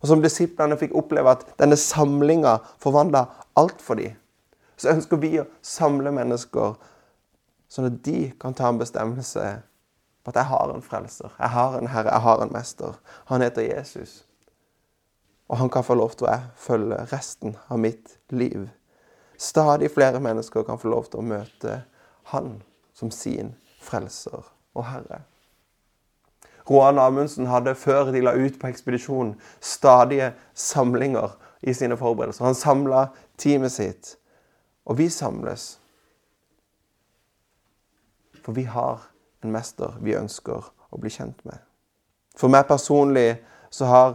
Og 0.00 0.08
som 0.08 0.22
disiplene 0.22 0.78
fikk 0.78 0.94
oppleve 0.98 1.30
at 1.30 1.44
denne 1.58 1.76
samlinga 1.76 2.56
forvandla 2.78 3.24
alt 3.56 3.82
for 3.82 3.94
dem, 3.94 4.16
så 4.76 4.90
ønsker 4.90 5.16
vi 5.16 5.38
å 5.40 5.46
samle 5.62 6.10
mennesker 6.10 6.74
sånn 7.70 7.86
at 7.86 8.00
de 8.04 8.32
kan 8.40 8.54
ta 8.54 8.68
en 8.68 8.78
bestemmelse 8.78 9.62
på 10.24 10.32
at 10.32 10.40
jeg 10.40 10.50
har 10.50 10.74
en 10.74 10.82
frelser, 10.82 11.30
jeg 11.38 11.48
har 11.54 11.78
en 11.78 11.86
herre, 11.86 12.10
jeg 12.10 12.20
har 12.20 12.42
en 12.42 12.52
mester. 12.52 12.98
Han 13.30 13.42
heter 13.42 13.62
Jesus. 13.62 14.24
Og 15.48 15.58
han 15.58 15.70
kan 15.70 15.84
få 15.84 15.94
lov 15.94 16.16
til 16.16 16.26
å 16.26 16.38
følge 16.56 17.06
resten 17.12 17.56
av 17.68 17.78
mitt 17.78 18.18
liv. 18.30 18.68
Stadig 19.38 19.90
flere 19.90 20.20
mennesker 20.20 20.62
kan 20.62 20.78
få 20.78 20.88
lov 20.88 21.10
til 21.10 21.22
å 21.22 21.28
møte 21.34 21.82
han 22.34 22.62
som 22.94 23.10
sin 23.10 23.54
frelser 23.82 24.51
og 24.74 24.86
herre. 24.86 25.22
Roan 26.70 26.98
Amundsen 26.98 27.46
hadde 27.46 27.74
før 27.74 28.12
de 28.14 28.22
la 28.22 28.34
ut 28.38 28.58
på 28.60 28.70
ekspedisjon, 28.70 29.34
stadige 29.60 30.32
samlinger 30.54 31.34
i 31.62 31.74
sine 31.74 31.96
forberedelser. 31.96 32.44
Han 32.44 32.54
samla 32.54 33.06
teamet 33.38 33.72
sitt. 33.72 34.16
Og 34.84 34.98
vi 34.98 35.08
samles. 35.08 35.80
For 38.42 38.52
vi 38.52 38.62
har 38.62 39.08
en 39.42 39.52
mester 39.54 39.94
vi 40.02 40.16
ønsker 40.18 40.70
å 40.90 41.00
bli 41.00 41.10
kjent 41.10 41.38
med. 41.46 41.58
For 42.38 42.50
meg 42.50 42.66
personlig 42.66 43.42
så 43.70 43.86
har 43.90 44.14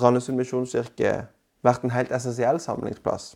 Randesund 0.00 0.38
misjonskirke 0.38 1.14
vært 1.64 1.84
en 1.86 1.94
helt 1.94 2.12
essensiell 2.14 2.58
samlingsplass. 2.60 3.34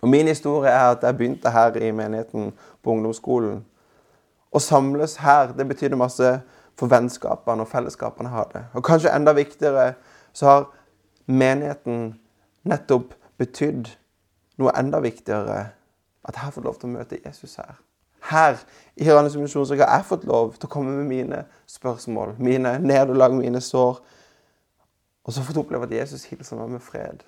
Og 0.00 0.08
Min 0.08 0.28
historie 0.30 0.70
er 0.70 0.94
at 0.94 1.02
jeg 1.02 1.16
begynte 1.16 1.50
her 1.50 1.76
i 1.76 1.90
menigheten 1.90 2.52
på 2.82 2.90
ungdomsskolen. 2.94 3.64
Å 4.50 4.62
samles 4.62 5.16
her 5.22 5.54
det 5.56 5.66
betydde 5.68 5.98
masse 5.98 6.32
for 6.78 6.90
vennskapene 6.90 7.64
og 7.64 7.70
fellesskapene 7.70 8.32
hadde. 8.32 8.64
Og 8.74 8.84
kanskje 8.86 9.12
enda 9.14 9.34
viktigere 9.36 9.92
så 10.32 10.46
har 10.50 10.66
menigheten 11.26 12.16
nettopp 12.66 13.14
betydd 13.38 13.92
noe 14.60 14.74
enda 14.78 15.00
viktigere. 15.04 15.70
At 16.24 16.36
jeg 16.36 16.44
har 16.44 16.56
fått 16.56 16.66
lov 16.66 16.80
til 16.80 16.90
å 16.90 16.96
møte 16.98 17.20
Jesus 17.24 17.56
her 17.60 17.78
her 18.30 18.58
i 18.96 19.10
Randers 19.10 19.36
misjonskirke 19.36 19.86
har 19.86 20.00
jeg 20.00 20.08
fått 20.10 20.26
lov 20.28 20.54
til 20.58 20.68
å 20.68 20.72
komme 20.72 20.92
med 20.98 21.08
mine 21.08 21.44
spørsmål, 21.70 22.36
mine 22.38 22.76
nederlag, 22.82 23.34
mine 23.34 23.60
sår. 23.64 24.00
Og 25.24 25.34
så 25.34 25.44
fått 25.44 25.60
oppleve 25.60 25.88
at 25.88 25.94
Jesus 25.94 26.26
hilser 26.30 26.60
meg 26.60 26.76
med 26.76 26.84
fred. 26.84 27.24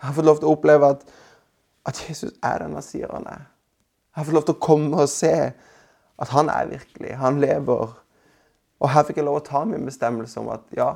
Jeg 0.00 0.06
har 0.08 0.16
fått 0.16 0.28
lov 0.28 0.40
til 0.40 0.50
å 0.50 0.54
oppleve 0.56 0.92
at, 0.94 1.04
at 1.88 2.02
Jesus 2.08 2.32
er 2.42 2.62
den 2.62 2.76
han 2.76 3.26
er. 3.26 3.42
Jeg 4.10 4.20
har 4.20 4.28
fått 4.28 4.38
lov 4.38 4.46
til 4.48 4.56
å 4.56 4.64
komme 4.66 5.02
og 5.04 5.08
se 5.12 5.34
at 6.20 6.32
han 6.34 6.50
er 6.52 6.68
virkelig. 6.70 7.14
Han 7.20 7.40
lever. 7.40 7.94
Og 8.80 8.92
her 8.92 9.06
fikk 9.08 9.20
jeg 9.20 9.28
lov 9.28 9.40
å 9.40 9.46
ta 9.46 9.64
min 9.68 9.86
bestemmelse 9.88 10.40
om 10.40 10.50
at 10.52 10.66
ja, 10.76 10.90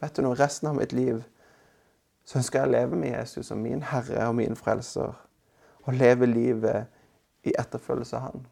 vet 0.00 0.16
du 0.16 0.24
noe, 0.24 0.38
resten 0.38 0.70
av 0.70 0.78
mitt 0.78 0.94
liv 0.96 1.20
så 2.28 2.38
ønsker 2.38 2.60
jeg 2.60 2.68
å 2.68 2.72
leve 2.76 2.98
med 3.00 3.10
Jesus 3.10 3.48
som 3.50 3.60
min 3.64 3.82
Herre 3.90 4.28
og 4.28 4.36
min 4.38 4.56
Frelser. 4.58 5.16
Og 5.88 5.96
leve 5.96 6.28
livet 6.28 6.90
i 7.48 7.54
etterfølgelse 7.58 8.16
av 8.18 8.26
Han. 8.28 8.42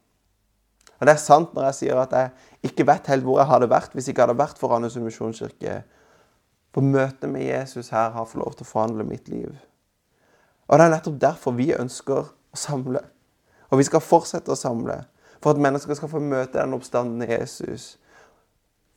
Og 0.99 1.07
Det 1.07 1.12
er 1.12 1.21
sant 1.23 1.52
når 1.54 1.68
jeg 1.68 1.76
sier 1.78 2.00
at 2.00 2.14
jeg 2.16 2.71
ikke 2.71 2.87
vet 2.88 3.11
helt 3.12 3.26
hvor 3.26 3.38
jeg 3.38 3.50
hadde 3.52 3.68
vært 3.71 3.92
hvis 3.95 4.09
jeg 4.09 4.16
ikke 4.16 4.25
hadde 4.26 4.40
vært 4.40 4.59
for 4.59 4.73
Randesund 4.73 5.07
misjonskirke. 5.07 5.83
For 6.75 6.85
møtet 6.85 7.30
med 7.30 7.47
Jesus 7.47 7.92
her 7.95 8.11
har 8.16 8.26
fått 8.26 8.42
lov 8.42 8.57
til 8.57 8.66
å 8.66 8.71
forhandle 8.73 9.07
mitt 9.07 9.28
liv. 9.30 9.52
Og 10.68 10.78
Det 10.78 10.85
er 10.85 10.92
nettopp 10.97 11.21
derfor 11.21 11.54
vi 11.57 11.71
ønsker 11.76 12.26
å 12.26 12.59
samle. 12.59 13.04
Og 13.71 13.78
vi 13.78 13.87
skal 13.87 14.02
fortsette 14.04 14.52
å 14.52 14.59
samle. 14.59 15.04
For 15.42 15.50
at 15.54 15.62
mennesker 15.62 15.95
skal 15.95 16.11
få 16.11 16.21
møte 16.23 16.59
den 16.59 16.75
oppstanden 16.75 17.23
i 17.23 17.30
Jesus. 17.33 17.99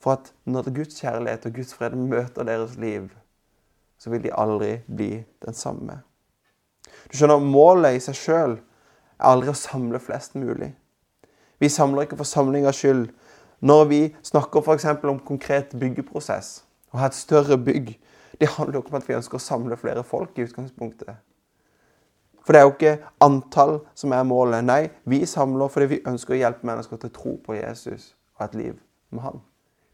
For 0.02 0.18
at 0.18 0.32
når 0.44 0.70
Guds 0.74 1.00
kjærlighet 1.00 1.46
og 1.46 1.54
Guds 1.54 1.74
fred 1.74 1.94
møter 1.96 2.42
deres 2.42 2.76
liv, 2.76 3.08
så 3.98 4.10
vil 4.10 4.22
de 4.24 4.34
aldri 4.34 4.80
bli 4.96 5.24
den 5.46 5.54
samme. 5.54 6.00
Du 7.12 7.16
skjønner, 7.16 7.38
Målet 7.38 7.96
i 7.96 8.02
seg 8.02 8.18
sjøl 8.18 8.56
er 8.58 9.28
aldri 9.30 9.52
å 9.52 9.58
samle 9.58 10.00
flest 10.02 10.34
mulig. 10.34 10.72
Vi 11.62 11.70
samler 11.70 12.08
ikke 12.08 12.18
for 12.18 12.26
samlingas 12.26 12.80
skyld. 12.82 13.10
Når 13.62 13.84
vi 13.86 14.00
snakker 14.26 14.64
f.eks. 14.64 14.88
om 15.06 15.20
konkret 15.22 15.76
byggeprosess, 15.78 16.64
og 16.90 16.98
har 16.98 17.12
et 17.12 17.14
større 17.14 17.58
bygg, 17.58 17.94
det 18.40 18.48
handler 18.48 18.74
jo 18.74 18.82
ikke 18.82 18.90
om 18.96 18.98
at 18.98 19.06
vi 19.08 19.14
ønsker 19.14 19.38
å 19.38 19.44
samle 19.44 19.78
flere 19.78 20.02
folk 20.02 20.38
i 20.38 20.48
utgangspunktet. 20.48 21.14
For 22.42 22.52
det 22.52 22.60
er 22.60 22.66
jo 22.66 22.74
ikke 22.74 22.96
antall 23.22 23.78
som 23.94 24.12
er 24.12 24.26
målet. 24.26 24.64
Nei, 24.66 24.82
vi 25.08 25.22
samler 25.26 25.70
fordi 25.70 25.90
vi 25.94 26.02
ønsker 26.08 26.34
å 26.34 26.40
hjelpe 26.40 26.66
mennesker 26.66 26.98
til 26.98 27.12
å 27.12 27.16
tro 27.16 27.36
på 27.44 27.56
Jesus 27.56 28.12
og 28.38 28.46
et 28.48 28.58
liv 28.58 28.76
med 29.14 29.22
Han. 29.26 29.42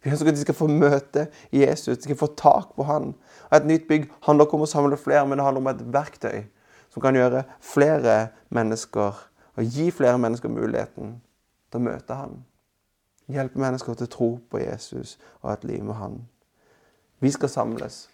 Vi 0.04 0.10
ønsker 0.10 0.30
at 0.30 0.38
de 0.38 0.44
skal 0.46 0.56
få 0.56 0.68
møte 0.70 1.26
Jesus, 1.52 1.98
de 1.98 2.06
skal 2.06 2.16
få 2.16 2.30
tak 2.38 2.74
på 2.76 2.86
Han. 2.88 3.14
Og 3.50 3.56
Et 3.56 3.66
nytt 3.66 3.88
bygg 3.88 4.10
handler 4.26 4.46
ikke 4.46 4.60
om 4.60 4.64
å 4.64 4.70
samle 4.70 4.96
flere, 4.96 5.26
men 5.26 5.38
det 5.38 5.44
handler 5.44 5.64
om 5.64 5.72
et 5.72 5.86
verktøy 5.92 6.44
som 6.88 7.02
kan 7.02 7.16
gjøre 7.16 7.44
flere 7.60 8.28
mennesker 8.54 9.24
og 9.58 9.64
gi 9.64 9.90
flere 9.90 10.18
mennesker 10.18 10.48
muligheten 10.48 11.18
til 11.70 11.80
å 11.80 11.84
møte 11.84 12.14
Han. 12.14 12.38
Hjelpe 13.28 13.60
mennesker 13.60 13.98
til 13.98 14.08
å 14.08 14.12
tro 14.12 14.28
på 14.50 14.62
Jesus 14.62 15.18
og 15.42 15.52
et 15.52 15.66
liv 15.68 15.82
med 15.84 15.98
Han. 15.98 16.22
Vi 17.20 17.30
skal 17.34 17.50
samles. 17.50 18.06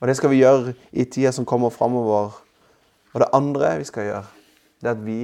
Og 0.00 0.08
det 0.08 0.16
skal 0.16 0.32
vi 0.32 0.40
gjøre 0.40 0.74
i 0.92 1.04
tida 1.04 1.32
som 1.32 1.44
kommer 1.44 1.70
framover. 1.70 2.40
Og 3.16 3.20
det 3.20 3.28
andre 3.32 3.78
vi 3.80 3.84
skal 3.88 4.04
gjøre, 4.04 4.24
det 4.80 4.88
er 4.88 4.90
at 4.90 5.06
vi 5.06 5.20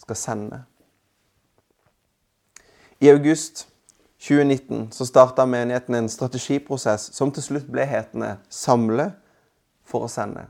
skal 0.00 0.16
sende. 0.16 0.62
I 3.00 3.10
august 3.12 3.66
2019 4.18 4.86
så 4.92 5.04
starta 5.04 5.44
menigheten 5.44 5.94
en 5.94 6.08
strategiprosess 6.08 7.10
som 7.12 7.32
til 7.32 7.42
slutt 7.42 7.66
ble 7.68 7.84
hetende 7.84 8.38
'Samle 8.48 9.12
for 9.84 10.06
å 10.06 10.08
sende'. 10.08 10.46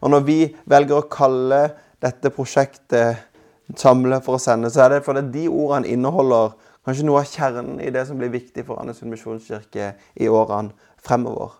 Og 0.00 0.10
når 0.10 0.20
vi 0.20 0.56
velger 0.66 0.96
å 0.96 1.08
kalle 1.10 1.70
dette 2.02 2.30
prosjektet 2.30 3.16
'Samle 3.76 4.20
for 4.22 4.34
å 4.34 4.42
sende', 4.42 4.70
så 4.70 4.80
er 4.82 4.88
det 4.88 5.04
fordi 5.04 5.22
de 5.32 5.48
ordene 5.48 5.88
inneholder 5.88 6.50
kanskje 6.84 7.06
noe 7.06 7.20
av 7.20 7.30
kjernen 7.30 7.80
i 7.80 7.90
det 7.90 8.06
som 8.06 8.18
blir 8.18 8.28
viktig 8.28 8.66
for 8.66 8.80
Andesund 8.80 9.10
misjonskirke 9.10 9.94
i 10.16 10.28
årene 10.28 10.72
fremover. 10.98 11.50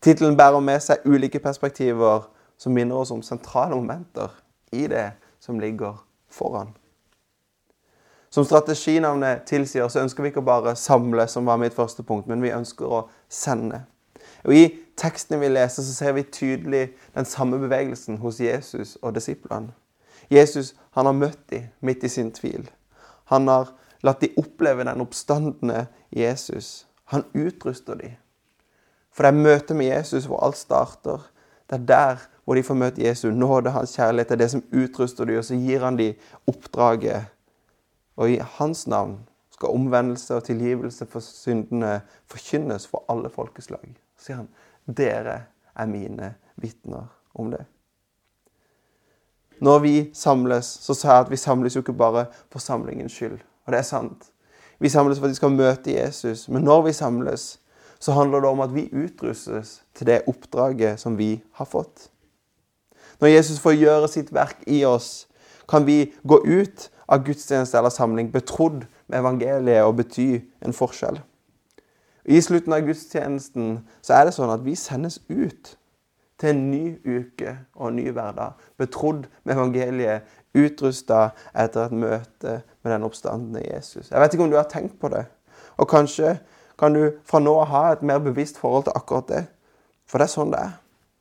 Tittelen 0.00 0.36
bærer 0.36 0.60
med 0.60 0.80
seg 0.82 0.96
ulike 1.04 1.38
perspektiver 1.38 2.22
som 2.62 2.74
minner 2.74 3.02
oss 3.02 3.10
om 3.10 3.24
sentrale 3.26 3.74
momenter 3.74 4.30
i 4.70 4.86
det 4.86 5.08
som 5.42 5.60
ligger 5.60 5.98
foran. 6.30 6.70
Som 8.30 8.44
strateginavnet 8.44 9.42
tilsier, 9.50 9.88
så 9.88 10.00
ønsker 10.00 10.22
vi 10.22 10.30
ikke 10.30 10.44
bare 10.46 10.76
samle, 10.78 11.26
som 11.28 11.46
var 11.46 11.58
mitt 11.60 11.74
første 11.74 12.04
punkt, 12.06 12.30
men 12.30 12.40
vi 12.40 12.54
ønsker 12.54 12.86
å 12.86 13.00
sende. 13.28 13.82
Og 14.46 14.54
I 14.54 14.62
tekstene 14.96 15.40
vi 15.42 15.50
leser, 15.50 15.82
så 15.82 15.92
ser 15.92 16.14
vi 16.16 16.22
tydelig 16.22 16.86
den 17.16 17.28
samme 17.28 17.58
bevegelsen 17.60 18.22
hos 18.22 18.40
Jesus 18.40 18.94
og 19.02 19.16
disiplene. 19.18 19.74
Jesus 20.30 20.72
han 20.96 21.10
har 21.10 21.18
møtt 21.18 21.42
dem 21.50 21.68
midt 21.80 22.06
i 22.06 22.08
sin 22.08 22.30
tvil. 22.32 22.70
Han 23.28 23.50
har 23.50 23.74
latt 24.06 24.22
dem 24.22 24.38
oppleve 24.40 24.86
den 24.86 25.02
oppstandende 25.02 25.86
Jesus. 26.10 26.86
Han 27.12 27.26
utruster 27.34 27.98
dem. 27.98 28.16
For 29.12 29.26
det 29.26 29.34
er 29.34 29.44
møtet 29.44 29.76
med 29.76 29.90
Jesus 29.90 30.24
hvor 30.24 30.40
alt 30.46 30.56
starter. 30.56 31.20
Det 31.72 31.80
er 31.80 31.86
der 31.86 32.16
hvor 32.44 32.54
de 32.54 32.62
får 32.62 32.74
møte 32.74 33.04
Jesu 33.06 33.30
nåde, 33.30 33.70
hans 33.70 33.94
kjærlighet. 33.96 34.28
Det 34.28 34.34
er 34.34 34.42
det 34.44 34.50
som 34.50 34.64
utruster 34.72 35.24
dem, 35.24 35.38
og 35.38 35.44
så 35.44 35.56
gir 35.56 35.84
han 35.84 35.96
dem 35.96 36.14
oppdraget. 36.46 37.30
Og 38.16 38.30
i 38.30 38.40
hans 38.58 38.86
navn 38.86 39.22
skal 39.50 39.72
omvendelse 39.72 40.34
og 40.34 40.44
tilgivelse 40.44 41.06
for 41.06 41.24
syndene 41.24 42.00
forkynnes 42.28 42.86
for 42.86 43.04
alle 43.08 43.30
folkeslag. 43.30 43.94
Så 44.18 44.26
sier 44.26 44.42
han 44.42 44.50
dere 44.84 45.38
er 45.72 45.86
mine 45.88 46.34
vitner 46.60 47.08
om 47.34 47.50
det. 47.50 47.64
Når 49.62 49.78
vi 49.78 50.10
samles, 50.14 50.66
så 50.66 50.94
sa 50.94 51.12
jeg 51.12 51.24
at 51.24 51.30
vi 51.30 51.36
samles 51.36 51.76
jo 51.76 51.80
ikke 51.80 51.96
bare 51.96 52.26
for 52.50 52.58
samlingens 52.58 53.12
skyld. 53.12 53.38
Og 53.64 53.72
det 53.72 53.78
er 53.78 53.86
sant. 53.86 54.28
Vi 54.78 54.88
samles 54.88 55.18
for 55.18 55.24
at 55.24 55.30
vi 55.30 55.38
skal 55.40 55.50
møte 55.54 55.94
Jesus. 55.94 56.48
Men 56.48 56.64
når 56.66 56.82
vi 56.82 56.92
samles, 56.92 57.61
så 58.02 58.12
handler 58.16 58.42
det 58.42 58.50
om 58.50 58.60
at 58.64 58.72
vi 58.74 58.88
utrustes 58.90 59.76
til 59.94 60.08
det 60.08 60.24
oppdraget 60.26 61.00
som 61.00 61.14
vi 61.18 61.36
har 61.54 61.68
fått. 61.70 62.08
Når 63.22 63.30
Jesus 63.30 63.60
får 63.62 63.78
gjøre 63.78 64.08
sitt 64.10 64.32
verk 64.34 64.64
i 64.66 64.80
oss, 64.84 65.28
kan 65.70 65.86
vi 65.86 66.10
gå 66.26 66.40
ut 66.42 66.88
av 67.06 67.22
gudstjeneste 67.22 67.78
eller 67.78 67.94
samling 67.94 68.32
betrodd 68.32 68.82
med 69.06 69.20
evangeliet 69.20 69.86
og 69.86 70.00
bety 70.00 70.40
en 70.64 70.74
forskjell. 70.74 71.20
I 72.24 72.40
slutten 72.42 72.74
av 72.74 72.82
gudstjenesten 72.86 73.78
så 74.02 74.16
er 74.18 74.26
det 74.26 74.34
sånn 74.34 74.50
at 74.50 74.64
vi 74.66 74.74
sendes 74.78 75.20
ut 75.30 75.76
til 76.42 76.50
en 76.50 76.64
ny 76.72 76.96
uke 77.06 77.54
og 77.78 77.92
en 77.92 77.98
ny 78.00 78.08
hverdag. 78.10 78.58
Betrodd 78.78 79.28
med 79.44 79.54
evangeliet, 79.54 80.26
utrusta 80.58 81.28
etter 81.54 81.86
et 81.86 81.94
møte 81.94 82.56
med 82.82 82.90
den 82.92 83.06
oppstandende 83.06 83.62
Jesus. 83.62 84.10
Jeg 84.10 84.18
vet 84.18 84.34
ikke 84.34 84.48
om 84.48 84.50
du 84.52 84.58
har 84.58 84.70
tenkt 84.70 84.98
på 85.00 85.10
det. 85.12 85.24
Og 85.78 85.88
kanskje 85.90 86.36
kan 86.82 86.96
du 86.96 87.12
fra 87.22 87.38
nå 87.38 87.52
av 87.62 87.68
ha 87.70 87.82
et 87.92 88.00
mer 88.02 88.18
bevisst 88.18 88.56
forhold 88.58 88.88
til 88.88 88.96
akkurat 88.98 89.28
det. 89.28 89.42
For 90.10 90.18
det 90.18 90.26
er 90.26 90.32
sånn 90.32 90.50
det 90.50 90.62
er. 90.66 90.72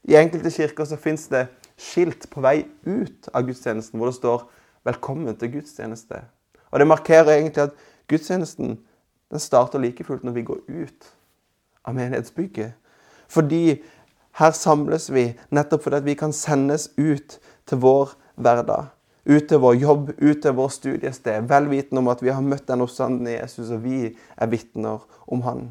I 0.10 0.18
enkelte 0.18 0.50
kirker 0.50 0.88
så 0.90 0.98
fins 0.98 1.28
det 1.30 1.44
skilt 1.78 2.26
på 2.34 2.42
vei 2.42 2.64
ut 2.88 3.30
av 3.30 3.46
gudstjenesten 3.46 4.02
hvor 4.02 4.10
det 4.10 4.18
står 4.18 4.48
'Velkommen 4.82 5.38
til 5.38 5.52
gudstjeneste'. 5.54 6.24
Og 6.72 6.80
Det 6.80 6.88
markerer 6.88 7.38
egentlig 7.38 7.64
at 7.64 7.78
gudstjenesten 8.08 8.80
den 9.32 9.40
starter 9.40 9.80
like 9.80 10.04
fullt 10.04 10.24
når 10.24 10.32
vi 10.32 10.42
går 10.42 10.60
ut 10.68 11.14
av 11.86 11.94
menighetsbygget. 11.94 12.74
Fordi 13.28 13.84
her 14.32 14.52
samles 14.52 15.14
vi 15.14 15.38
nettopp 15.52 15.84
fordi 15.84 16.02
vi 16.04 16.14
kan 16.14 16.34
sendes 16.34 16.90
ut 16.98 17.40
til 17.68 17.78
vår 17.78 18.16
hverdag. 18.36 18.90
Ut 19.26 19.48
til 19.48 19.62
vår 19.62 19.76
jobb, 19.78 20.10
ut 20.18 20.42
til 20.42 20.56
vår 20.58 20.70
studiested, 20.74 21.46
vel 21.50 21.70
vitende 21.70 22.02
om 22.02 22.10
at 22.10 22.24
vi 22.24 22.34
har 22.34 22.42
møtt 22.42 22.68
den 22.68 22.82
oppstandende 22.82 23.36
Jesus, 23.36 23.70
og 23.70 23.84
vi 23.84 24.16
er 24.38 24.50
vitner 24.50 25.04
om 25.28 25.44
han. 25.46 25.68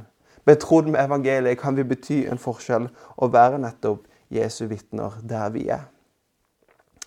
Betrodd 0.47 0.87
med 0.87 1.03
evangeliet 1.03 1.59
kan 1.59 1.77
vi 1.77 1.85
bety 1.85 2.23
en 2.31 2.39
forskjell 2.39 2.89
og 3.17 3.33
være 3.33 3.59
nettopp 3.59 4.07
Jesu 4.31 4.65
vitner 4.71 5.19
der 5.27 5.51
vi 5.51 5.67
er. 5.69 5.89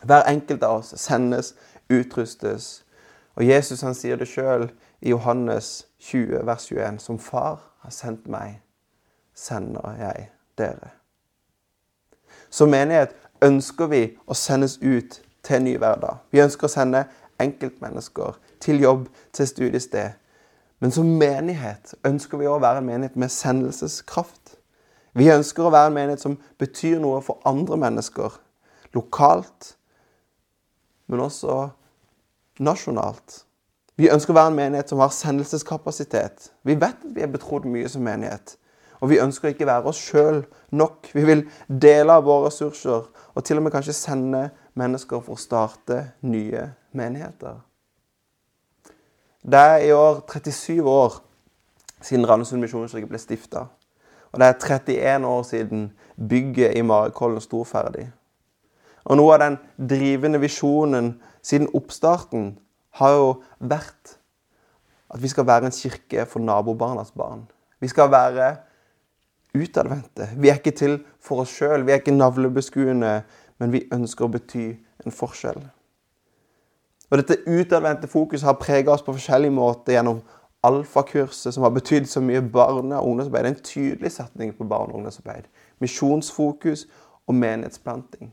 Hver 0.04 0.28
enkelt 0.28 0.64
av 0.64 0.82
oss 0.82 0.92
sendes, 1.00 1.54
utrustes. 1.90 2.84
Og 3.36 3.48
Jesus 3.48 3.82
han 3.82 3.96
sier 3.96 4.20
det 4.20 4.28
sjøl 4.28 4.68
i 5.02 5.10
Johannes 5.10 5.88
20, 6.00 6.44
vers 6.46 6.68
21. 6.68 7.00
Som 7.00 7.20
far 7.20 7.64
har 7.80 7.96
sendt 7.96 8.28
meg, 8.28 8.60
sender 9.34 9.96
jeg 10.00 10.28
dere. 10.60 10.92
Som 12.50 12.76
menighet 12.76 13.16
ønsker 13.42 13.88
vi 13.90 14.04
å 14.28 14.36
sendes 14.38 14.78
ut 14.84 15.23
til 15.44 15.60
en 15.60 15.68
ny 15.68 15.76
hverdag. 15.78 16.24
Vi 16.32 16.42
ønsker 16.44 16.68
å 16.68 16.72
sende 16.72 17.06
enkeltmennesker 17.42 18.40
til 18.64 18.82
jobb, 18.82 19.08
til 19.34 19.48
studiested. 19.48 20.20
Men 20.84 20.92
som 20.92 21.08
menighet 21.20 21.96
ønsker 22.08 22.42
vi 22.42 22.50
å 22.50 22.60
være 22.60 22.82
en 22.82 22.90
menighet 22.90 23.16
med 23.20 23.32
sendelseskraft. 23.32 24.58
Vi 25.16 25.30
ønsker 25.32 25.68
å 25.68 25.72
være 25.74 25.92
en 25.92 25.98
menighet 26.00 26.24
som 26.24 26.40
betyr 26.60 27.00
noe 27.04 27.22
for 27.24 27.44
andre 27.48 27.78
mennesker. 27.80 28.36
Lokalt, 28.94 29.76
men 31.08 31.24
også 31.24 31.70
nasjonalt. 32.64 33.44
Vi 33.96 34.10
ønsker 34.10 34.34
å 34.34 34.38
være 34.40 34.52
en 34.52 34.58
menighet 34.58 34.90
som 34.90 35.02
har 35.04 35.14
sendelseskapasitet. 35.14 36.50
Vi 36.66 36.76
vet 36.76 36.98
at 36.98 37.16
vi 37.16 37.24
er 37.24 37.32
betrodd 37.32 37.68
mye 37.70 37.90
som 37.90 38.04
menighet. 38.06 38.56
Og 39.04 39.12
vi 39.12 39.20
ønsker 39.22 39.52
ikke 39.52 39.68
være 39.68 39.92
oss 39.92 40.00
sjøl 40.00 40.44
nok. 40.72 41.10
Vi 41.14 41.26
vil 41.28 41.44
dele 41.68 42.16
av 42.18 42.26
våre 42.26 42.48
ressurser 42.48 43.08
og 43.34 43.46
til 43.46 43.60
og 43.60 43.66
med 43.66 43.74
kanskje 43.76 43.96
sende 43.98 44.48
mennesker 44.80 45.22
for 45.22 45.36
å 45.36 45.42
starte 45.42 46.00
nye 46.22 46.70
menigheter. 46.98 47.60
Det 49.44 49.60
er 49.60 49.86
i 49.88 49.92
år 49.92 50.24
37 50.30 50.82
år 50.88 51.20
siden 52.04 52.28
Randesund 52.28 52.64
misjonskirke 52.64 53.10
ble 53.10 53.20
stifta. 53.20 53.68
Og 54.32 54.42
det 54.42 54.48
er 54.50 54.60
31 54.80 55.28
år 55.30 55.44
siden 55.44 55.86
bygget 56.30 56.78
i 56.78 56.82
Marikollen 56.82 57.44
sto 57.44 57.64
ferdig. 57.68 58.08
Og 59.04 59.20
noe 59.20 59.36
av 59.36 59.44
den 59.44 59.58
drivende 59.78 60.40
visjonen 60.42 61.14
siden 61.44 61.70
oppstarten 61.76 62.54
har 63.00 63.16
jo 63.18 63.32
vært 63.60 64.18
at 65.14 65.22
vi 65.22 65.30
skal 65.30 65.46
være 65.46 65.70
en 65.70 65.76
kirke 65.76 66.26
for 66.26 66.42
nabobarnas 66.42 67.12
barn. 67.12 67.44
Vi 67.80 67.92
skal 67.92 68.10
være 68.12 68.56
utadvendte. 69.54 70.30
Vi 70.38 70.50
er 70.50 70.58
ikke 70.58 70.72
til 70.72 70.98
for 71.22 71.44
oss 71.44 71.54
sjøl, 71.54 71.86
vi 71.86 71.94
er 71.94 72.02
ikke 72.02 72.16
navlebeskuende, 72.16 73.22
men 73.60 73.72
vi 73.72 73.88
ønsker 73.94 74.26
å 74.26 74.32
bety 74.34 74.74
en 75.06 75.16
forskjell. 75.16 75.62
Og 77.12 77.20
Dette 77.20 77.44
utadvendte 77.46 78.08
fokuset 78.10 78.48
har 78.48 78.58
prega 78.58 78.92
oss 78.92 79.04
på 79.06 79.14
forskjellige 79.14 79.54
måter 79.54 79.94
gjennom 79.94 80.22
alfakurset, 80.64 81.54
som 81.54 81.64
har 81.64 81.74
betydd 81.76 82.08
så 82.10 82.22
mye 82.22 82.42
barne- 82.42 82.98
og 82.98 83.08
ungdomsarbeid. 83.08 83.46
En 83.46 83.56
tydelig 83.56 84.12
setning 84.12 84.54
på 84.58 84.64
barne- 84.64 84.94
og 84.94 84.96
ungdomsarbeid. 84.96 85.44
Misjonsfokus 85.80 86.88
og 87.28 87.36
menighetsplanting. 87.36 88.32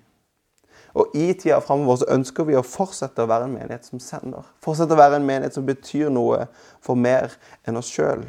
Og 0.94 1.06
I 1.14 1.32
tida 1.32 1.60
framover 1.60 2.08
ønsker 2.08 2.44
vi 2.44 2.56
å 2.58 2.66
fortsette 2.66 3.22
å 3.22 3.28
være 3.30 3.44
en 3.44 3.54
menighet 3.54 3.86
som 3.86 4.00
sender. 4.02 4.46
Fortsette 4.62 4.94
å 4.94 4.98
være 4.98 5.20
en 5.20 5.26
menighet 5.26 5.54
som 5.54 5.66
betyr 5.66 6.08
noe 6.10 6.46
for 6.80 6.94
mer 6.94 7.36
enn 7.68 7.76
oss 7.76 7.90
sjøl. 7.92 8.24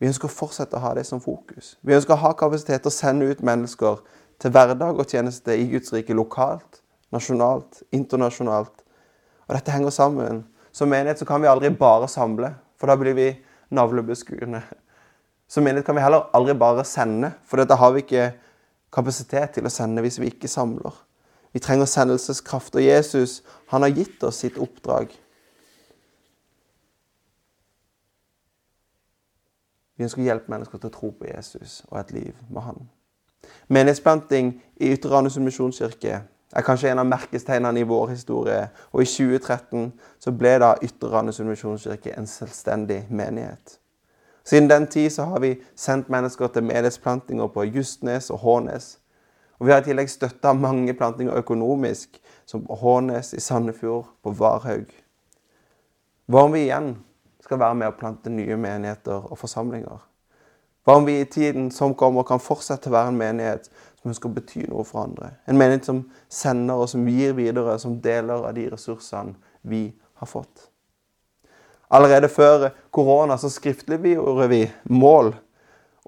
Vi 0.00 0.08
ønsker 0.10 0.28
å 0.28 0.34
fortsette 0.34 0.76
å 0.76 0.82
ha 0.82 0.94
det 0.94 1.06
som 1.06 1.20
fokus. 1.20 1.76
Vi 1.82 1.94
ønsker 1.94 2.16
å 2.16 2.22
ha 2.24 2.32
kapasitet 2.32 2.82
til 2.82 2.90
å 2.90 2.94
sende 2.94 3.28
ut 3.30 3.42
mennesker 3.42 4.02
til 4.42 4.50
hverdag 4.50 4.98
og 4.98 5.06
tjeneste 5.06 5.54
i 5.54 5.68
Guds 5.70 5.92
rike 5.94 6.14
lokalt, 6.18 6.80
nasjonalt, 7.14 7.84
internasjonalt. 7.94 8.82
Og 9.46 9.54
Dette 9.54 9.74
henger 9.74 9.94
sammen. 9.94 10.42
Som 10.74 10.90
menighet 10.90 11.20
så 11.20 11.28
kan 11.28 11.42
vi 11.42 11.50
aldri 11.50 11.70
bare 11.70 12.08
samle, 12.08 12.54
for 12.80 12.90
da 12.90 12.96
blir 12.98 13.14
vi 13.14 13.28
navlebeskuende. 13.70 14.62
Som 15.46 15.66
menighet 15.68 15.86
kan 15.86 15.96
vi 15.98 16.02
heller 16.02 16.30
aldri 16.34 16.56
bare 16.58 16.84
sende, 16.88 17.34
for 17.46 17.62
da 17.62 17.76
har 17.78 17.92
vi 17.94 18.02
ikke 18.02 18.30
kapasitet 18.92 19.54
til 19.54 19.68
å 19.68 19.72
sende 19.72 20.02
hvis 20.02 20.18
vi 20.18 20.32
ikke 20.32 20.50
samler. 20.50 20.96
Vi 21.52 21.60
trenger 21.60 21.86
sendelseskraft. 21.86 22.74
Og 22.74 22.82
Jesus 22.82 23.42
han 23.70 23.84
har 23.84 23.92
gitt 23.94 24.24
oss 24.24 24.40
sitt 24.42 24.58
oppdrag. 24.58 25.12
Vi 29.94 30.08
ønsker 30.08 30.24
å 30.24 30.26
hjelpe 30.26 30.50
mennesker 30.50 30.80
til 30.80 30.90
å 30.90 30.96
tro 30.96 31.12
på 31.14 31.28
Jesus 31.28 31.82
og 31.90 32.00
et 32.00 32.16
liv 32.16 32.42
med 32.48 32.66
han. 32.66 32.82
Menighetsplanting 33.68 34.52
i 34.76 34.92
Ytre 34.92 35.10
Randesund 35.10 35.44
misjonskirke 35.44 36.22
er 36.52 36.64
kanskje 36.66 36.90
en 36.92 37.00
av 37.00 37.08
merkestegnene 37.08 37.80
i 37.80 37.86
vår 37.88 38.10
historie. 38.12 38.66
Og 38.92 39.02
i 39.02 39.08
2013 39.08 39.92
så 40.20 40.32
ble 40.36 40.56
da 40.60 40.74
Ytre 40.84 41.12
Randesund 41.12 41.48
misjonskirke 41.48 42.12
en 42.16 42.28
selvstendig 42.28 43.06
menighet. 43.10 43.78
Siden 44.44 44.68
den 44.70 44.86
tid 44.86 45.10
så 45.10 45.24
har 45.30 45.40
vi 45.40 45.54
sendt 45.76 46.10
mennesker 46.10 46.50
til 46.52 46.66
menighetsplantinger 46.66 47.46
på 47.54 47.64
Justnes 47.64 48.30
og 48.30 48.38
Hånes. 48.38 48.98
Og 49.58 49.66
Vi 49.66 49.72
har 49.72 49.80
i 49.80 49.84
tillegg 49.86 50.10
støtta 50.10 50.52
mange 50.52 50.94
plantinger 50.94 51.38
økonomisk, 51.38 52.18
som 52.46 52.64
på 52.66 52.74
Hånes, 52.74 53.32
i 53.32 53.40
Sandefjord, 53.40 54.08
på 54.22 54.30
Varhaug. 54.30 54.90
Hva 56.26 56.42
om 56.42 56.52
vi 56.52 56.64
igjen 56.66 56.96
skal 57.40 57.60
være 57.62 57.74
med 57.78 57.92
å 57.92 57.94
plante 57.94 58.30
nye 58.30 58.56
menigheter 58.56 59.30
og 59.30 59.38
forsamlinger? 59.38 60.00
Hva 60.82 60.96
om 60.98 61.06
vi 61.06 61.20
i 61.20 61.28
tiden 61.30 61.70
som 61.70 61.94
kommer, 61.94 62.26
kan 62.26 62.42
fortsette 62.42 62.90
å 62.90 62.94
være 62.94 63.12
en 63.12 63.20
menighet 63.20 63.68
som 64.00 64.10
ønsker 64.10 64.30
å 64.30 64.36
bety 64.38 64.64
noe 64.66 64.86
for 64.86 65.04
andre? 65.04 65.34
En 65.46 65.58
menighet 65.58 65.86
som 65.86 66.02
sender 66.32 66.82
og 66.82 66.90
som 66.90 67.06
gir 67.06 67.36
videre, 67.38 67.78
som 67.78 68.00
deler 68.02 68.48
av 68.48 68.56
de 68.56 68.66
ressursene 68.72 69.36
vi 69.62 69.84
har 70.18 70.30
fått. 70.30 70.68
Allerede 71.92 72.30
før 72.32 72.70
korona 72.90 73.36
så 73.38 73.50
skriftliggjorde 73.52 74.48
vi 74.50 74.64
mål 74.90 75.34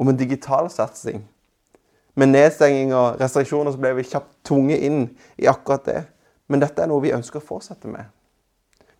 om 0.00 0.10
en 0.10 0.18
digital 0.18 0.70
satsing 0.72 1.22
med 2.14 2.30
nedstenging 2.30 2.92
og 2.94 3.18
restriksjoner 3.18 3.74
så 3.74 3.80
ble 3.82 3.94
vi 3.98 4.06
kjapt 4.06 4.30
tvunget 4.46 4.84
inn 4.86 5.00
i 5.40 5.48
akkurat 5.50 5.86
det. 5.88 6.02
Men 6.46 6.62
dette 6.62 6.84
er 6.84 6.90
noe 6.90 7.02
vi 7.02 7.14
ønsker 7.14 7.40
å 7.40 7.46
fortsette 7.46 7.90
med. 7.90 8.06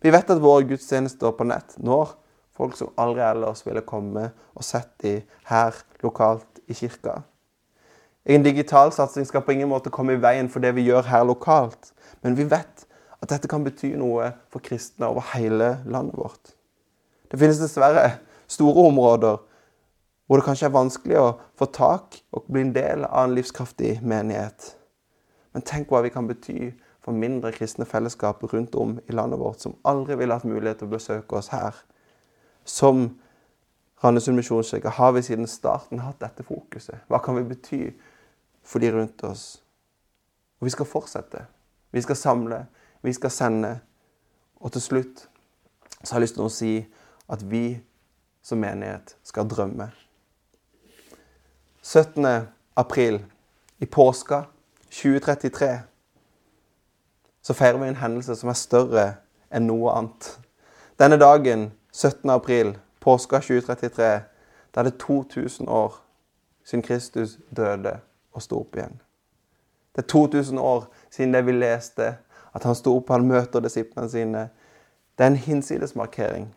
Vi 0.03 0.11
vet 0.13 0.29
at 0.29 0.41
våre 0.41 0.65
gudstjenester 0.67 1.35
på 1.37 1.47
nett 1.47 1.77
når 1.79 2.11
folk 2.55 2.77
som 2.79 2.91
aldri 3.01 3.23
ellers 3.25 3.63
ville 3.65 3.83
komme 3.85 4.29
og 4.55 4.65
sett 4.65 4.91
de 5.03 5.17
her 5.49 5.77
lokalt 6.03 6.61
i 6.67 6.77
kirka. 6.77 7.21
En 8.25 8.43
digital 8.43 8.91
satsing 8.95 9.27
skal 9.27 9.43
på 9.45 9.53
ingen 9.53 9.69
måte 9.69 9.91
komme 9.93 10.15
i 10.15 10.21
veien 10.21 10.49
for 10.49 10.63
det 10.63 10.73
vi 10.77 10.87
gjør 10.87 11.05
her 11.11 11.25
lokalt. 11.27 11.91
Men 12.23 12.37
vi 12.37 12.47
vet 12.49 12.85
at 13.21 13.29
dette 13.29 13.49
kan 13.49 13.63
bety 13.65 13.91
noe 13.99 14.31
for 14.53 14.63
kristne 14.65 15.11
over 15.11 15.27
hele 15.35 15.75
landet 15.85 16.17
vårt. 16.17 16.55
Det 17.29 17.37
finnes 17.41 17.61
dessverre 17.61 18.15
store 18.47 18.87
områder 18.89 19.37
hvor 20.25 20.41
det 20.41 20.45
kanskje 20.47 20.69
er 20.69 20.73
vanskelig 20.73 21.19
å 21.21 21.27
få 21.59 21.67
tak 21.69 22.17
og 22.33 22.47
bli 22.49 22.63
en 22.65 22.73
del 22.73 23.05
av 23.05 23.27
en 23.27 23.35
livskraftig 23.37 23.99
menighet. 24.01 24.71
Men 25.53 25.65
tenk 25.65 25.91
hva 25.93 26.01
vi 26.01 26.13
kan 26.13 26.25
bety 26.27 26.71
for 27.05 27.13
mindre 27.13 27.53
kristne 27.53 27.85
fellesskap 27.85 28.41
rundt 28.49 28.73
om 28.75 28.97
i 29.05 29.13
landet 29.13 29.39
vårt 29.39 29.61
som 29.61 29.77
aldri 29.85 30.17
ville 30.17 30.33
hatt 30.33 30.47
mulighet 30.49 30.81
til 30.81 30.89
å 30.89 30.95
besøke 30.95 31.37
oss 31.37 31.51
her. 31.53 31.77
Som 32.65 33.19
Randesund 34.03 34.35
misjonskirke 34.35 34.89
har 34.89 35.11
vi 35.15 35.21
siden 35.21 35.47
starten 35.47 36.01
hatt 36.03 36.19
dette 36.21 36.43
fokuset. 36.43 37.05
Hva 37.07 37.21
kan 37.23 37.37
vi 37.37 37.45
bety 37.47 37.81
for 38.65 38.83
de 38.83 38.91
rundt 38.93 39.23
oss? 39.23 39.63
Og 40.59 40.67
vi 40.67 40.73
skal 40.73 40.89
fortsette. 40.89 41.45
Vi 41.91 42.01
skal 42.01 42.15
samle, 42.15 42.65
vi 43.01 43.13
skal 43.13 43.31
sende. 43.31 43.79
Og 44.59 44.71
til 44.71 44.81
slutt 44.81 45.27
så 46.03 46.13
har 46.13 46.19
jeg 46.19 46.25
lyst 46.25 46.37
til 46.37 46.45
å 46.45 46.53
si 46.53 46.73
at 47.31 47.45
vi 47.49 47.79
som 48.45 48.61
menighet 48.61 49.15
skal 49.23 49.47
drømme. 49.49 49.89
17. 51.81 52.25
april 52.75 53.21
i 53.79 53.85
påska 53.85 54.43
2033 54.89 55.71
så 57.41 57.53
feirer 57.53 57.77
vi 57.77 57.87
en 57.87 57.99
hendelse 58.01 58.35
som 58.35 58.49
er 58.49 58.57
større 58.57 59.05
enn 59.53 59.67
noe 59.69 59.91
annet. 59.93 60.29
Denne 60.97 61.19
dagen, 61.21 61.67
17. 61.95 62.29
april, 62.29 62.77
påska 62.99 63.39
2033, 63.39 64.21
da 64.75 64.79
er 64.79 64.83
det 64.83 64.97
2000 64.99 65.69
år 65.69 65.93
siden 66.65 66.81
Kristus 66.81 67.37
døde 67.57 67.99
og 68.33 68.41
sto 68.41 68.59
opp 68.59 68.75
igjen. 68.75 68.97
Det 69.95 70.03
er 70.03 70.07
2000 70.07 70.59
år 70.59 70.89
siden 71.11 71.33
det 71.33 71.45
vi 71.45 71.51
leste, 71.51 72.17
at 72.53 72.63
han 72.63 72.75
sto 72.75 72.97
opp, 72.97 73.09
han 73.09 73.27
møter 73.27 73.63
disiplene 73.63 74.09
sine. 74.09 74.49
Det 75.17 75.23
er 75.23 75.27
en 75.27 75.35
hinsidesmarkering. 75.35 76.49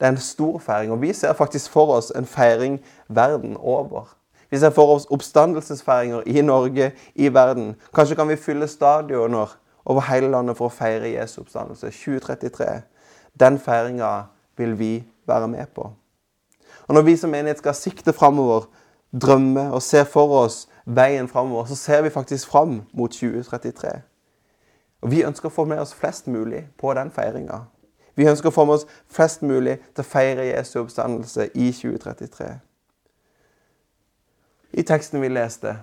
Det 0.00 0.06
er 0.06 0.12
en 0.12 0.20
stor 0.20 0.58
feiring, 0.58 0.92
og 0.92 1.00
vi 1.00 1.12
ser 1.12 1.32
faktisk 1.32 1.70
for 1.70 1.94
oss 1.96 2.12
en 2.16 2.26
feiring 2.26 2.84
verden 3.08 3.56
over. 3.56 4.12
Vi 4.50 4.58
ser 4.58 4.70
for 4.70 4.94
oss 4.94 5.06
oppstandelsesfeiringer 5.10 6.22
i 6.26 6.40
Norge, 6.40 6.92
i 7.14 7.34
verden. 7.34 7.76
Kanskje 7.94 8.16
kan 8.16 8.28
vi 8.28 8.36
fylle 8.36 8.68
stadioner 8.68 9.56
over 9.84 10.04
hele 10.12 10.28
landet 10.28 10.56
for 10.56 10.68
å 10.68 10.76
feire 10.82 11.16
Jesu 11.16 11.40
oppstandelse. 11.40 11.90
2033. 11.90 12.82
Den 13.40 13.58
feiringa 13.58 14.33
vil 14.56 14.78
vi 14.78 15.04
være 15.26 15.48
med 15.48 15.66
på. 15.74 15.92
Og 16.86 16.94
Når 16.94 17.02
vi 17.02 17.16
som 17.16 17.30
menighet 17.30 17.58
skal 17.58 17.74
sikte 17.74 18.12
framover, 18.12 18.68
drømme 19.20 19.72
og 19.72 19.82
se 19.82 20.04
for 20.04 20.44
oss 20.44 20.68
veien 20.86 21.28
framover, 21.28 21.64
så 21.64 21.76
ser 21.76 22.02
vi 22.02 22.10
faktisk 22.10 22.48
fram 22.48 22.82
mot 22.92 23.10
2033. 23.10 23.88
Og 25.02 25.10
Vi 25.10 25.24
ønsker 25.24 25.48
å 25.48 25.52
få 25.52 25.64
med 25.64 25.78
oss 25.78 25.94
flest 25.94 26.26
mulig 26.26 26.66
på 26.78 26.94
den 26.94 27.10
feiringa. 27.10 27.64
Vi 28.16 28.28
ønsker 28.28 28.48
å 28.48 28.54
få 28.54 28.64
med 28.64 28.74
oss 28.74 28.86
flest 29.10 29.42
mulig 29.42 29.78
til 29.94 30.04
å 30.04 30.06
feire 30.06 30.46
Jesu 30.46 30.78
oppstandelse 30.80 31.48
i 31.54 31.72
2033. 31.72 32.52
I 34.72 34.82
teksten 34.82 35.22
vi 35.22 35.28
leste, 35.28 35.76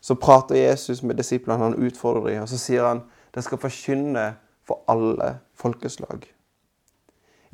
så 0.00 0.14
prater 0.14 0.56
Jesus 0.56 1.02
med 1.02 1.16
disiplene. 1.16 1.64
Han 1.64 1.86
utfordrer 1.86 2.30
dem, 2.30 2.42
og 2.42 2.48
så 2.48 2.58
sier 2.58 2.86
han 2.86 3.02
det 3.34 3.44
skal 3.44 3.58
forkynne 3.58 4.32
for 4.66 4.82
alle 4.88 5.38
folkeslag. 5.54 6.37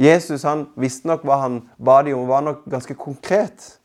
Jesus 0.00 0.42
han 0.42 0.66
visste 0.80 1.08
nok 1.08 1.24
hva 1.26 1.38
han 1.44 1.60
ba 1.78 2.00
de 2.02 2.14
om, 2.16 2.26
var 2.28 2.42
nok 2.42 2.64
ganske 2.70 2.96
konkret 2.98 3.78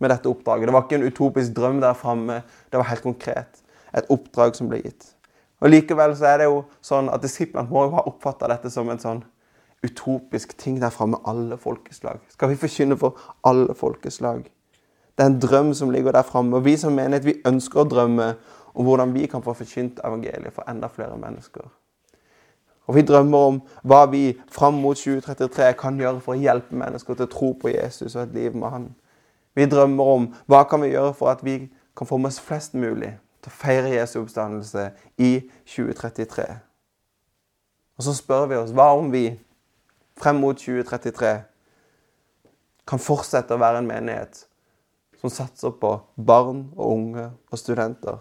med 0.00 0.12
dette 0.12 0.28
oppdraget. 0.30 0.68
Det 0.68 0.74
var 0.76 0.86
ikke 0.86 0.98
en 1.00 1.08
utopisk 1.10 1.54
drøm 1.56 1.80
der 1.80 1.96
framme, 1.96 2.40
det 2.72 2.80
var 2.80 2.88
helt 2.90 3.04
konkret. 3.04 3.62
Et 3.96 4.08
oppdrag 4.12 4.56
som 4.56 4.68
ble 4.70 4.80
gitt. 4.82 5.12
Og 5.60 5.70
Likevel 5.72 6.12
så 6.16 6.28
er 6.32 6.42
det 6.42 6.50
jo 6.50 6.64
sånn 6.84 7.08
at 7.12 7.22
disiplene 7.24 7.68
må 7.70 7.86
jo 7.86 7.94
ha 7.96 8.04
oppfatta 8.08 8.48
dette 8.52 8.72
som 8.72 8.88
en 8.92 9.00
sånn 9.00 9.22
utopisk 9.86 10.52
ting 10.58 10.80
der 10.80 10.92
framme. 10.92 11.20
Alle 11.24 11.56
folkeslag. 11.60 12.20
Skal 12.32 12.52
vi 12.52 12.60
forkynne 12.60 12.98
for 13.00 13.16
alle 13.46 13.74
folkeslag? 13.76 14.44
Det 15.16 15.24
er 15.24 15.32
en 15.32 15.40
drøm 15.40 15.72
som 15.74 15.90
ligger 15.92 16.12
der 16.12 16.26
framme. 16.28 16.58
Og 16.58 16.64
vi 16.64 16.76
som 16.80 16.96
menighet 16.96 17.24
vi 17.24 17.38
ønsker 17.48 17.82
å 17.82 17.88
drømme 17.88 18.34
om 18.76 18.84
hvordan 18.84 19.14
vi 19.16 19.24
kan 19.32 19.44
få 19.44 19.54
forkynt 19.56 20.02
evangeliet 20.04 20.52
for 20.52 20.68
enda 20.68 20.90
flere 20.92 21.16
mennesker. 21.20 21.64
Og 22.86 22.94
vi 22.94 23.02
drømmer 23.02 23.38
om 23.50 23.58
hva 23.82 24.04
vi 24.10 24.36
fram 24.52 24.78
mot 24.82 24.98
2033 24.98 25.72
kan 25.78 25.98
gjøre 25.98 26.20
for 26.22 26.36
å 26.36 26.40
hjelpe 26.40 26.76
mennesker 26.78 27.18
til 27.18 27.26
å 27.26 27.32
tro 27.32 27.50
på 27.58 27.72
Jesus 27.72 28.14
og 28.14 28.22
et 28.22 28.36
liv 28.36 28.54
med 28.54 28.70
Han. 28.70 28.86
Vi 29.56 29.66
drømmer 29.66 30.12
om 30.12 30.28
hva 30.46 30.62
kan 30.70 30.84
vi 30.84 30.92
gjøre 30.92 31.14
for 31.16 31.32
at 31.32 31.42
vi 31.44 31.58
kan 31.96 32.06
få 32.06 32.18
med 32.20 32.30
oss 32.30 32.42
flest 32.42 32.76
mulig 32.78 33.16
til 33.42 33.50
å 33.50 33.56
feire 33.56 33.94
Jesu 33.94 34.20
oppstandelse 34.20 34.90
i 35.18 35.32
2033. 35.64 36.46
Og 37.96 38.04
så 38.04 38.14
spør 38.14 38.46
vi 38.50 38.60
oss 38.60 38.74
hva 38.76 38.90
om 38.94 39.10
vi 39.10 39.30
frem 40.20 40.38
mot 40.40 40.58
2033 40.60 41.32
kan 42.86 43.02
fortsette 43.02 43.56
å 43.56 43.60
være 43.60 43.82
en 43.82 43.88
menighet 43.88 44.44
som 45.20 45.32
satser 45.32 45.74
på 45.80 45.96
barn 46.14 46.68
og 46.76 46.92
unge 46.92 47.30
og 47.50 47.58
studenter 47.58 48.20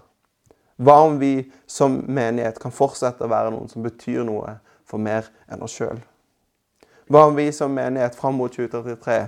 hva 0.75 0.95
om 1.07 1.19
vi 1.19 1.51
som 1.65 2.01
menighet 2.07 2.59
kan 2.59 2.73
fortsette 2.75 3.23
å 3.23 3.31
være 3.31 3.53
noen 3.53 3.69
som 3.71 3.83
betyr 3.85 4.25
noe 4.27 4.57
for 4.83 4.99
mer 4.99 5.29
enn 5.47 5.63
oss 5.63 5.77
sjøl? 5.77 6.01
Hva 7.07 7.27
om 7.29 7.37
vi 7.37 7.47
som 7.55 7.71
menighet 7.71 8.17
fram 8.17 8.35
mot 8.35 8.51
2033 8.51 9.19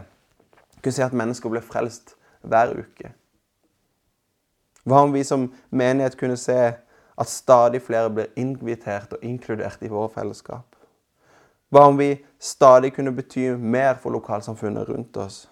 kunne 0.81 0.97
si 0.97 1.05
at 1.05 1.15
mennesker 1.15 1.53
ble 1.53 1.61
frelst 1.63 2.17
hver 2.43 2.75
uke? 2.75 3.13
Hva 4.87 5.05
om 5.07 5.15
vi 5.15 5.23
som 5.27 5.47
menighet 5.69 6.19
kunne 6.19 6.39
se 6.41 6.59
at 7.17 7.31
stadig 7.31 7.81
flere 7.85 8.11
blir 8.11 8.33
invitert 8.35 9.15
og 9.15 9.23
inkludert 9.23 9.83
i 9.83 9.91
våre 9.91 10.11
fellesskap? 10.11 10.67
Hva 11.71 11.87
om 11.87 11.97
vi 11.99 12.13
stadig 12.39 12.93
kunne 12.95 13.15
bety 13.15 13.53
mer 13.55 13.95
for 14.03 14.15
lokalsamfunnet 14.15 14.87
rundt 14.91 15.17
oss? 15.23 15.45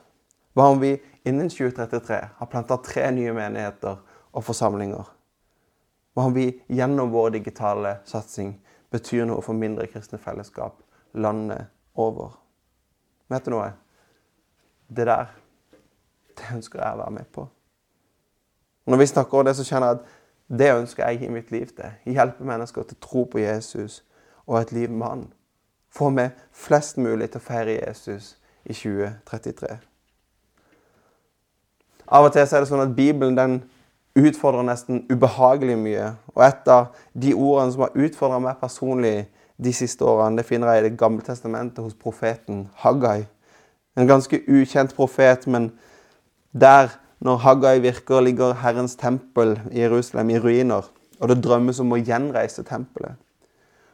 Hva 0.55 0.69
om 0.71 0.79
vi 0.84 0.97
innen 1.23 1.47
2033 1.51 2.21
har 2.36 2.51
planta 2.51 2.79
tre 2.84 3.10
nye 3.15 3.34
menigheter 3.36 3.99
og 4.36 4.43
forsamlinger? 4.43 5.14
Hva 6.15 6.30
om 6.30 6.34
vi 6.34 6.47
gjennom 6.71 7.12
vår 7.12 7.34
digitale 7.36 7.97
satsing 8.08 8.54
betyr 8.91 9.25
noe 9.28 9.43
for 9.43 9.58
mindre 9.58 9.88
kristne 9.91 10.19
fellesskap 10.21 10.80
landet 11.13 11.67
over? 11.99 12.38
Vet 13.28 13.45
du 13.45 13.51
noe? 13.51 13.73
Det 14.88 15.08
der, 15.10 15.34
det 16.38 16.54
ønsker 16.56 16.80
jeg 16.80 16.95
å 16.95 17.01
være 17.01 17.15
med 17.17 17.28
på. 17.36 17.43
Og 18.86 18.93
når 18.93 19.01
vi 19.01 19.10
snakker 19.12 19.39
om 19.39 19.47
det, 19.47 19.56
så 19.58 19.65
kjenner 19.67 19.91
jeg 19.91 19.99
at 19.99 20.13
det 20.60 20.71
ønsker 20.75 21.10
jeg 21.10 21.25
i 21.25 21.34
mitt 21.34 21.51
liv 21.51 21.67
til. 21.75 21.97
Hjelpe 22.06 22.45
mennesker 22.47 22.86
til 22.86 22.95
å 22.95 23.06
tro 23.08 23.25
på 23.25 23.41
Jesus 23.41 24.04
og 24.45 24.60
et 24.62 24.71
liv 24.71 24.91
med 24.91 25.08
Han. 25.08 25.28
Få 25.89 26.10
med 26.13 26.38
flest 26.51 26.97
mulig 27.01 27.32
til 27.32 27.41
å 27.41 27.47
feire 27.47 27.80
Jesus 27.80 28.36
i 28.63 28.73
2033. 28.73 29.78
Av 32.06 32.28
og 32.28 32.34
til 32.34 32.45
er 32.45 32.62
det 32.62 32.69
sånn 32.69 32.84
at 32.84 32.93
Bibelen 32.95 33.38
den 33.38 33.63
utfordrer 34.15 34.63
nesten 34.63 35.04
ubehagelig 35.12 35.78
mye. 35.80 36.12
Og 36.36 36.43
et 36.47 36.69
av 36.71 36.93
de 37.13 37.34
ordene 37.36 37.73
som 37.73 37.86
har 37.86 37.97
utfordra 38.06 38.39
meg 38.43 38.60
personlig 38.62 39.28
de 39.62 39.71
siste 39.75 40.06
årene, 40.08 40.39
det 40.39 40.47
finner 40.47 40.73
jeg 40.73 40.84
i 40.84 40.89
Det 40.89 40.97
gamle 40.99 41.23
testamentet 41.23 41.84
hos 41.84 41.95
profeten 41.95 42.69
Haggai. 42.84 43.25
En 43.95 44.08
ganske 44.08 44.41
ukjent 44.47 44.95
profet, 44.95 45.47
men 45.47 45.71
der, 46.51 46.89
når 47.19 47.38
Haggai 47.38 47.80
virker, 47.80 48.21
ligger 48.21 48.54
Herrens 48.54 48.95
tempel 48.95 49.60
i 49.71 49.80
Jerusalem 49.80 50.30
i 50.30 50.39
ruiner. 50.39 50.84
Og 51.19 51.30
det 51.30 51.43
drømmes 51.43 51.80
om 51.80 51.91
å 51.91 51.99
gjenreise 51.99 52.63
tempelet. 52.63 53.15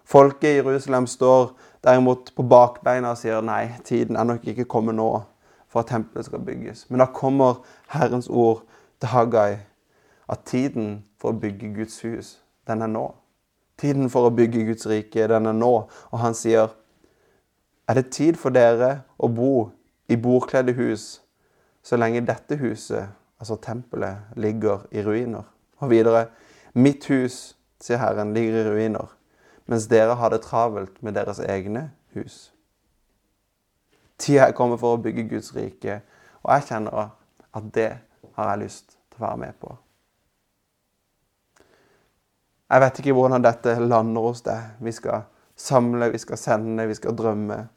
Folket 0.05 0.49
i 0.49 0.55
Jerusalem 0.57 1.07
står 1.07 1.53
derimot 1.83 2.33
på 2.35 2.43
bakbeina 2.43 3.13
og 3.13 3.17
sier 3.21 3.41
nei, 3.45 3.69
tiden 3.85 4.17
er 4.17 4.25
nok 4.25 4.47
ikke 4.49 4.65
kommet 4.65 4.97
nå 4.97 5.23
for 5.71 5.81
at 5.81 5.93
tempelet 5.93 6.25
skal 6.25 6.41
bygges. 6.45 6.87
Men 6.89 6.99
da 6.99 7.07
kommer 7.13 7.61
Herrens 7.93 8.27
ord 8.27 8.65
til 8.99 9.13
Haggai 9.13 9.61
at 10.29 10.45
tiden 10.45 11.03
for 11.21 11.31
å 11.31 11.39
bygge 11.39 11.73
Guds 11.75 12.01
hus, 12.05 12.35
den 12.67 12.81
er 12.81 12.91
nå. 12.91 13.07
Tiden 13.81 14.09
for 14.13 14.27
å 14.27 14.33
bygge 14.35 14.65
Guds 14.67 14.85
rike, 14.89 15.25
den 15.27 15.49
er 15.49 15.57
nå. 15.57 15.71
Og 16.11 16.21
han 16.21 16.35
sier, 16.37 16.69
er 17.89 17.97
det 17.97 18.11
tid 18.13 18.37
for 18.39 18.53
dere 18.53 19.01
å 19.17 19.29
bo 19.31 19.71
i 20.11 20.17
bordkledde 20.19 20.75
hus 20.77 21.21
så 21.81 21.97
lenge 21.97 22.21
dette 22.27 22.59
huset, 22.61 23.09
altså 23.41 23.57
tempelet, 23.57 24.29
ligger 24.37 24.85
i 24.93 25.01
ruiner? 25.01 25.47
Og 25.81 25.89
videre, 25.89 26.27
mitt 26.77 27.07
hus, 27.09 27.55
sier 27.81 27.97
Herren, 27.97 28.35
ligger 28.37 28.61
i 28.61 28.69
ruiner, 28.69 29.09
mens 29.65 29.89
dere 29.89 30.13
har 30.19 30.29
det 30.29 30.43
travelt 30.45 31.01
med 31.01 31.17
deres 31.17 31.41
egne 31.41 31.89
hus. 32.13 32.51
Tida 34.21 34.45
er 34.45 34.53
kommet 34.53 34.79
for 34.79 34.93
å 34.93 35.01
bygge 35.01 35.25
Guds 35.31 35.55
rike, 35.55 36.03
og 36.43 36.53
jeg 36.53 36.67
kjenner 36.69 37.15
at 37.57 37.71
det 37.73 37.89
har 38.37 38.51
jeg 38.51 38.61
lyst 38.61 38.93
til 38.93 39.23
å 39.23 39.25
være 39.25 39.41
med 39.41 39.57
på. 39.57 39.73
Jeg 42.71 42.81
vet 42.81 42.99
ikke 42.99 43.13
hvordan 43.13 43.43
dette 43.43 43.73
lander 43.83 44.21
hos 44.21 44.41
deg. 44.45 44.77
Vi 44.79 44.91
skal 44.95 45.25
samle, 45.59 46.07
vi 46.11 46.17
skal 46.17 46.37
sende, 46.39 46.87
vi 46.87 46.95
skal 46.95 47.17
drømme. 47.17 47.67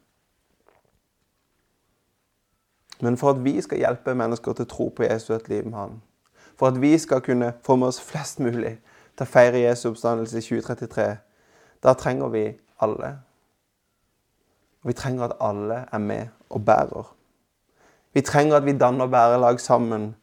Men 2.99 3.17
for 3.17 3.29
at 3.29 3.43
vi 3.43 3.61
skal 3.61 3.77
hjelpe 3.77 4.15
mennesker 4.15 4.55
til 4.55 4.63
å 4.63 4.71
tro 4.71 4.87
på 4.95 5.03
Jesus 5.03 5.35
et 5.35 5.49
liv 5.51 5.65
med 5.67 5.75
Han, 5.75 5.97
for 6.55 6.71
at 6.71 6.79
vi 6.81 6.93
skal 6.97 7.19
kunne 7.21 7.51
få 7.63 7.75
med 7.75 7.91
oss 7.91 7.99
flest 7.99 8.39
mulig 8.39 8.77
til 9.17 9.25
å 9.25 9.27
feire 9.27 9.65
Jesu 9.65 9.89
oppstandelse 9.89 10.39
i 10.39 10.45
2033, 10.47 11.09
da 11.83 11.93
trenger 11.99 12.31
vi 12.31 12.45
alle. 12.79 13.11
Og 14.83 14.93
vi 14.93 14.95
trenger 14.95 15.27
at 15.27 15.37
alle 15.43 15.81
er 15.91 15.99
med 15.99 16.31
og 16.49 16.63
bærer. 16.65 17.11
Vi 18.15 18.23
trenger 18.23 18.55
at 18.55 18.65
vi 18.65 18.77
danner 18.79 19.11
bærelag 19.11 19.59
sammen. 19.59 20.13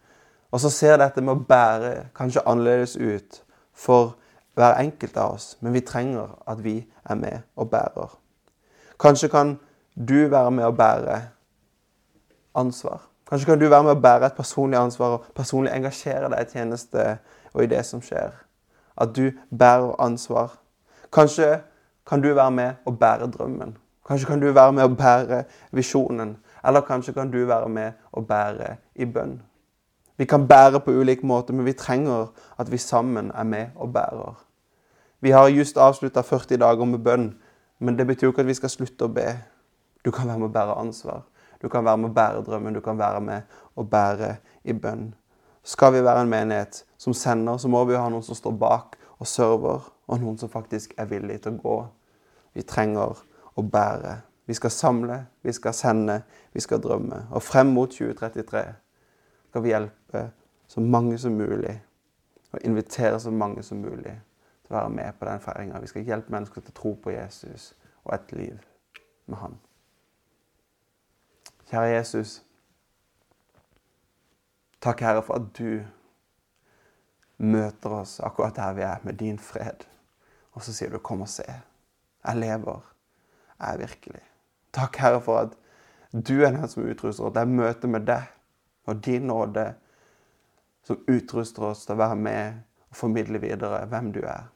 Og 0.50 0.60
så 0.60 0.70
ser 0.70 0.96
dette 0.96 1.20
med 1.20 1.36
å 1.36 1.44
bære 1.48 2.08
kanskje 2.16 2.44
annerledes 2.48 2.96
ut 2.96 3.42
for 3.76 4.16
hver 4.54 4.74
enkelt 4.80 5.16
av 5.16 5.34
oss, 5.34 5.56
men 5.60 5.72
vi 5.72 5.80
trenger 5.80 6.36
at 6.46 6.64
vi 6.64 6.86
er 7.04 7.14
med 7.14 7.40
og 7.56 7.70
bærer. 7.70 8.18
Kanskje 9.00 9.28
kan 9.28 9.58
du 10.08 10.28
være 10.28 10.50
med 10.50 10.64
og 10.64 10.76
bære 10.76 11.22
ansvar. 12.54 13.00
Kanskje 13.28 13.46
kan 13.46 13.58
du 13.58 13.68
være 13.68 13.82
med 13.82 13.90
og 13.90 14.02
bære 14.02 14.26
et 14.26 14.36
personlig 14.36 14.78
ansvar 14.78 15.06
og 15.06 15.24
personlig 15.34 15.72
engasjere 15.72 16.28
deg 16.30 16.40
i 16.42 16.50
tjeneste 16.52 17.18
og 17.52 17.64
i 17.64 17.66
det 17.66 17.84
som 17.86 18.02
skjer. 18.02 18.32
At 18.96 19.16
du 19.16 19.30
bærer 19.58 19.94
ansvar. 20.00 20.52
Kanskje 21.12 21.60
kan 22.06 22.20
du 22.20 22.34
være 22.34 22.50
med 22.50 22.72
og 22.84 22.98
bære 22.98 23.30
drømmen. 23.30 23.76
Kanskje 24.06 24.26
kan 24.26 24.40
du 24.40 24.52
være 24.52 24.72
med 24.72 24.82
og 24.82 24.96
bære 24.96 25.44
visjonen. 25.72 26.36
Eller 26.64 26.80
kanskje 26.80 27.12
kan 27.12 27.30
du 27.30 27.46
være 27.46 27.68
med 27.68 27.92
og 28.12 28.26
bære 28.26 28.76
i 28.94 29.04
bønn. 29.04 29.42
Vi 30.22 30.26
kan 30.26 30.48
bære 30.48 30.80
på 30.80 30.90
ulike 30.90 31.26
måter, 31.26 31.54
men 31.54 31.64
vi 31.66 31.72
trenger 31.72 32.26
at 32.58 32.70
vi 32.72 32.78
sammen 32.78 33.30
er 33.34 33.42
med 33.42 33.66
og 33.76 33.92
bærer. 33.92 34.44
Vi 35.20 35.30
har 35.30 35.48
just 35.48 35.76
avslutta 35.76 36.20
40 36.20 36.56
dager 36.56 36.84
med 36.84 36.98
bønn, 36.98 37.34
men 37.78 37.98
det 37.98 38.06
betyr 38.06 38.26
jo 38.26 38.30
ikke 38.30 38.40
at 38.40 38.46
vi 38.46 38.54
skal 38.54 38.70
slutte 38.70 39.08
å 39.08 39.10
be. 39.10 39.24
Du 40.04 40.10
kan 40.10 40.28
være 40.28 40.38
med 40.38 40.46
å 40.46 40.52
bære 40.54 40.76
ansvar. 40.78 41.24
Du 41.62 41.66
kan 41.68 41.84
være 41.84 41.98
med 41.98 42.10
å 42.10 42.14
bære 42.14 42.44
drømmen. 42.46 42.74
Du 42.74 42.80
kan 42.80 42.98
være 42.98 43.20
med 43.20 43.56
å 43.74 43.82
bære 43.82 44.36
i 44.62 44.72
bønn. 44.72 45.08
Skal 45.64 45.92
vi 45.96 46.04
være 46.04 46.22
en 46.22 46.30
menighet 46.30 46.84
som 46.98 47.14
sender, 47.14 47.58
så 47.58 47.68
må 47.68 47.82
vi 47.84 47.98
ha 47.98 48.06
noen 48.08 48.22
som 48.22 48.38
står 48.38 48.54
bak 48.62 48.94
og 49.18 49.26
server, 49.26 49.90
og 50.06 50.22
noen 50.22 50.38
som 50.38 50.54
faktisk 50.54 50.94
er 50.98 51.10
villig 51.10 51.40
til 51.42 51.56
å 51.56 51.62
gå. 51.64 51.76
Vi 52.54 52.62
trenger 52.62 53.26
å 53.56 53.62
bære 53.62 54.20
Vi 54.46 54.54
skal 54.54 54.70
samle, 54.70 55.26
vi 55.42 55.52
skal 55.52 55.74
sende, 55.74 56.22
vi 56.52 56.60
skal 56.60 56.80
drømme. 56.82 57.26
Og 57.30 57.42
frem 57.42 57.66
mot 57.66 57.90
2033 57.90 58.64
skal 59.52 59.62
vi 59.62 59.68
hjelpe 59.68 60.30
så 60.66 60.80
mange 60.80 61.18
som 61.18 61.32
mulig 61.32 61.74
og 62.52 62.60
invitere 62.64 63.20
så 63.20 63.30
mange 63.30 63.62
som 63.62 63.82
mulig 63.84 64.14
til 64.64 64.72
å 64.72 64.78
være 64.78 64.92
med 64.94 65.18
på 65.18 65.28
den 65.28 65.42
feiringa. 65.44 65.80
Vi 65.82 65.90
skal 65.90 66.06
hjelpe 66.08 66.32
mennesker 66.32 66.64
til 66.64 66.72
å 66.72 66.78
tro 66.78 66.92
på 67.04 67.12
Jesus 67.12 67.74
og 68.06 68.14
et 68.16 68.32
liv 68.32 68.64
med 69.28 69.38
Han. 69.42 69.58
Kjære 71.68 71.92
Jesus. 71.92 72.34
Takk, 74.80 75.04
Herre, 75.04 75.20
for 75.22 75.36
at 75.36 75.52
du 75.60 75.84
møter 77.36 78.00
oss 78.00 78.16
akkurat 78.24 78.56
der 78.56 78.72
vi 78.72 78.88
er, 78.88 79.04
med 79.04 79.20
din 79.20 79.38
fred. 79.38 79.84
Og 80.56 80.64
så 80.64 80.72
sier 80.72 80.90
du 80.90 80.98
'kom 80.98 81.20
og 81.20 81.28
se'. 81.28 81.60
Jeg 82.24 82.36
lever. 82.36 82.80
Jeg 83.60 83.74
er 83.74 83.78
virkelig. 83.78 84.22
Takk, 84.72 84.96
Herre, 84.96 85.20
for 85.20 85.38
at 85.38 85.48
du 86.12 86.40
er 86.42 86.50
den 86.50 86.68
som 86.68 86.82
utruster 86.82 87.24
oss. 87.24 87.34
Det 87.34 87.40
er 87.40 87.44
møtet 87.44 87.90
med 87.90 88.06
deg 88.06 88.22
og 88.86 89.04
din 89.04 89.26
nåde 89.30 89.74
som 90.82 91.04
utruster 91.06 91.68
oss 91.70 91.84
til 91.86 91.94
å 91.94 92.02
være 92.02 92.18
med 92.18 92.62
og 92.90 92.96
formidle 92.98 93.40
videre 93.42 93.84
hvem 93.90 94.10
du 94.14 94.22
er. 94.26 94.48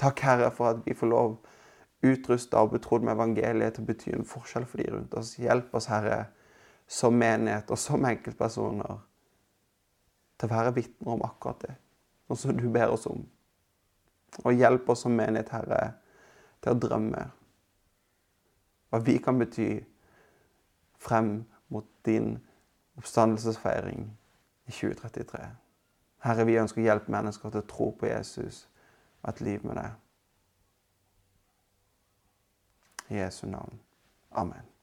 Takk, 0.00 0.22
Herre, 0.26 0.50
for 0.54 0.72
at 0.72 0.86
vi 0.86 0.96
får 0.96 1.10
lov 1.10 1.36
utrusta 2.04 2.60
og 2.64 2.74
betrodd 2.74 3.04
med 3.04 3.14
evangeliet 3.14 3.76
til 3.76 3.84
å 3.84 3.88
bety 3.88 4.14
en 4.14 4.28
forskjell 4.28 4.66
for 4.68 4.80
de 4.80 4.88
rundt 4.92 5.14
oss. 5.18 5.36
Hjelp 5.40 5.74
oss, 5.76 5.88
Herre, 5.92 6.24
som 6.86 7.16
menighet 7.16 7.70
og 7.72 7.80
som 7.80 8.04
enkeltpersoner 8.04 8.98
til 10.40 10.48
å 10.48 10.52
være 10.52 10.74
vitner 10.76 11.14
om 11.14 11.24
akkurat 11.24 11.62
det, 11.64 11.76
sånn 12.26 12.40
som 12.40 12.58
du 12.58 12.66
ber 12.72 12.92
oss 12.92 13.06
om. 13.08 13.22
Og 14.42 14.58
hjelp 14.58 14.88
oss 14.90 15.04
som 15.06 15.14
menighet, 15.16 15.52
Herre, 15.54 15.94
til 16.64 16.74
å 16.74 16.80
drømme 16.80 17.24
hva 18.90 19.00
vi 19.02 19.16
kan 19.22 19.38
bety 19.40 19.68
frem 21.02 21.36
mot 21.72 21.86
din 22.06 22.36
oppstandelsesfeiring 22.96 24.18
i 24.66 24.70
2033. 24.70 25.40
Herre, 26.24 26.46
vi 26.46 26.58
ønsker 26.60 26.80
å 26.80 26.86
hjelpe 26.86 27.12
mennesker 27.12 27.52
til 27.52 27.60
å 27.60 27.68
tro 27.68 27.90
på 27.98 28.08
Jesus 28.08 28.64
og 29.22 29.32
et 29.34 29.42
liv 29.44 29.66
med 29.66 29.76
deg. 29.80 29.98
I 33.12 33.20
Jesu 33.20 33.46
navn. 33.46 33.80
Amen. 34.32 34.73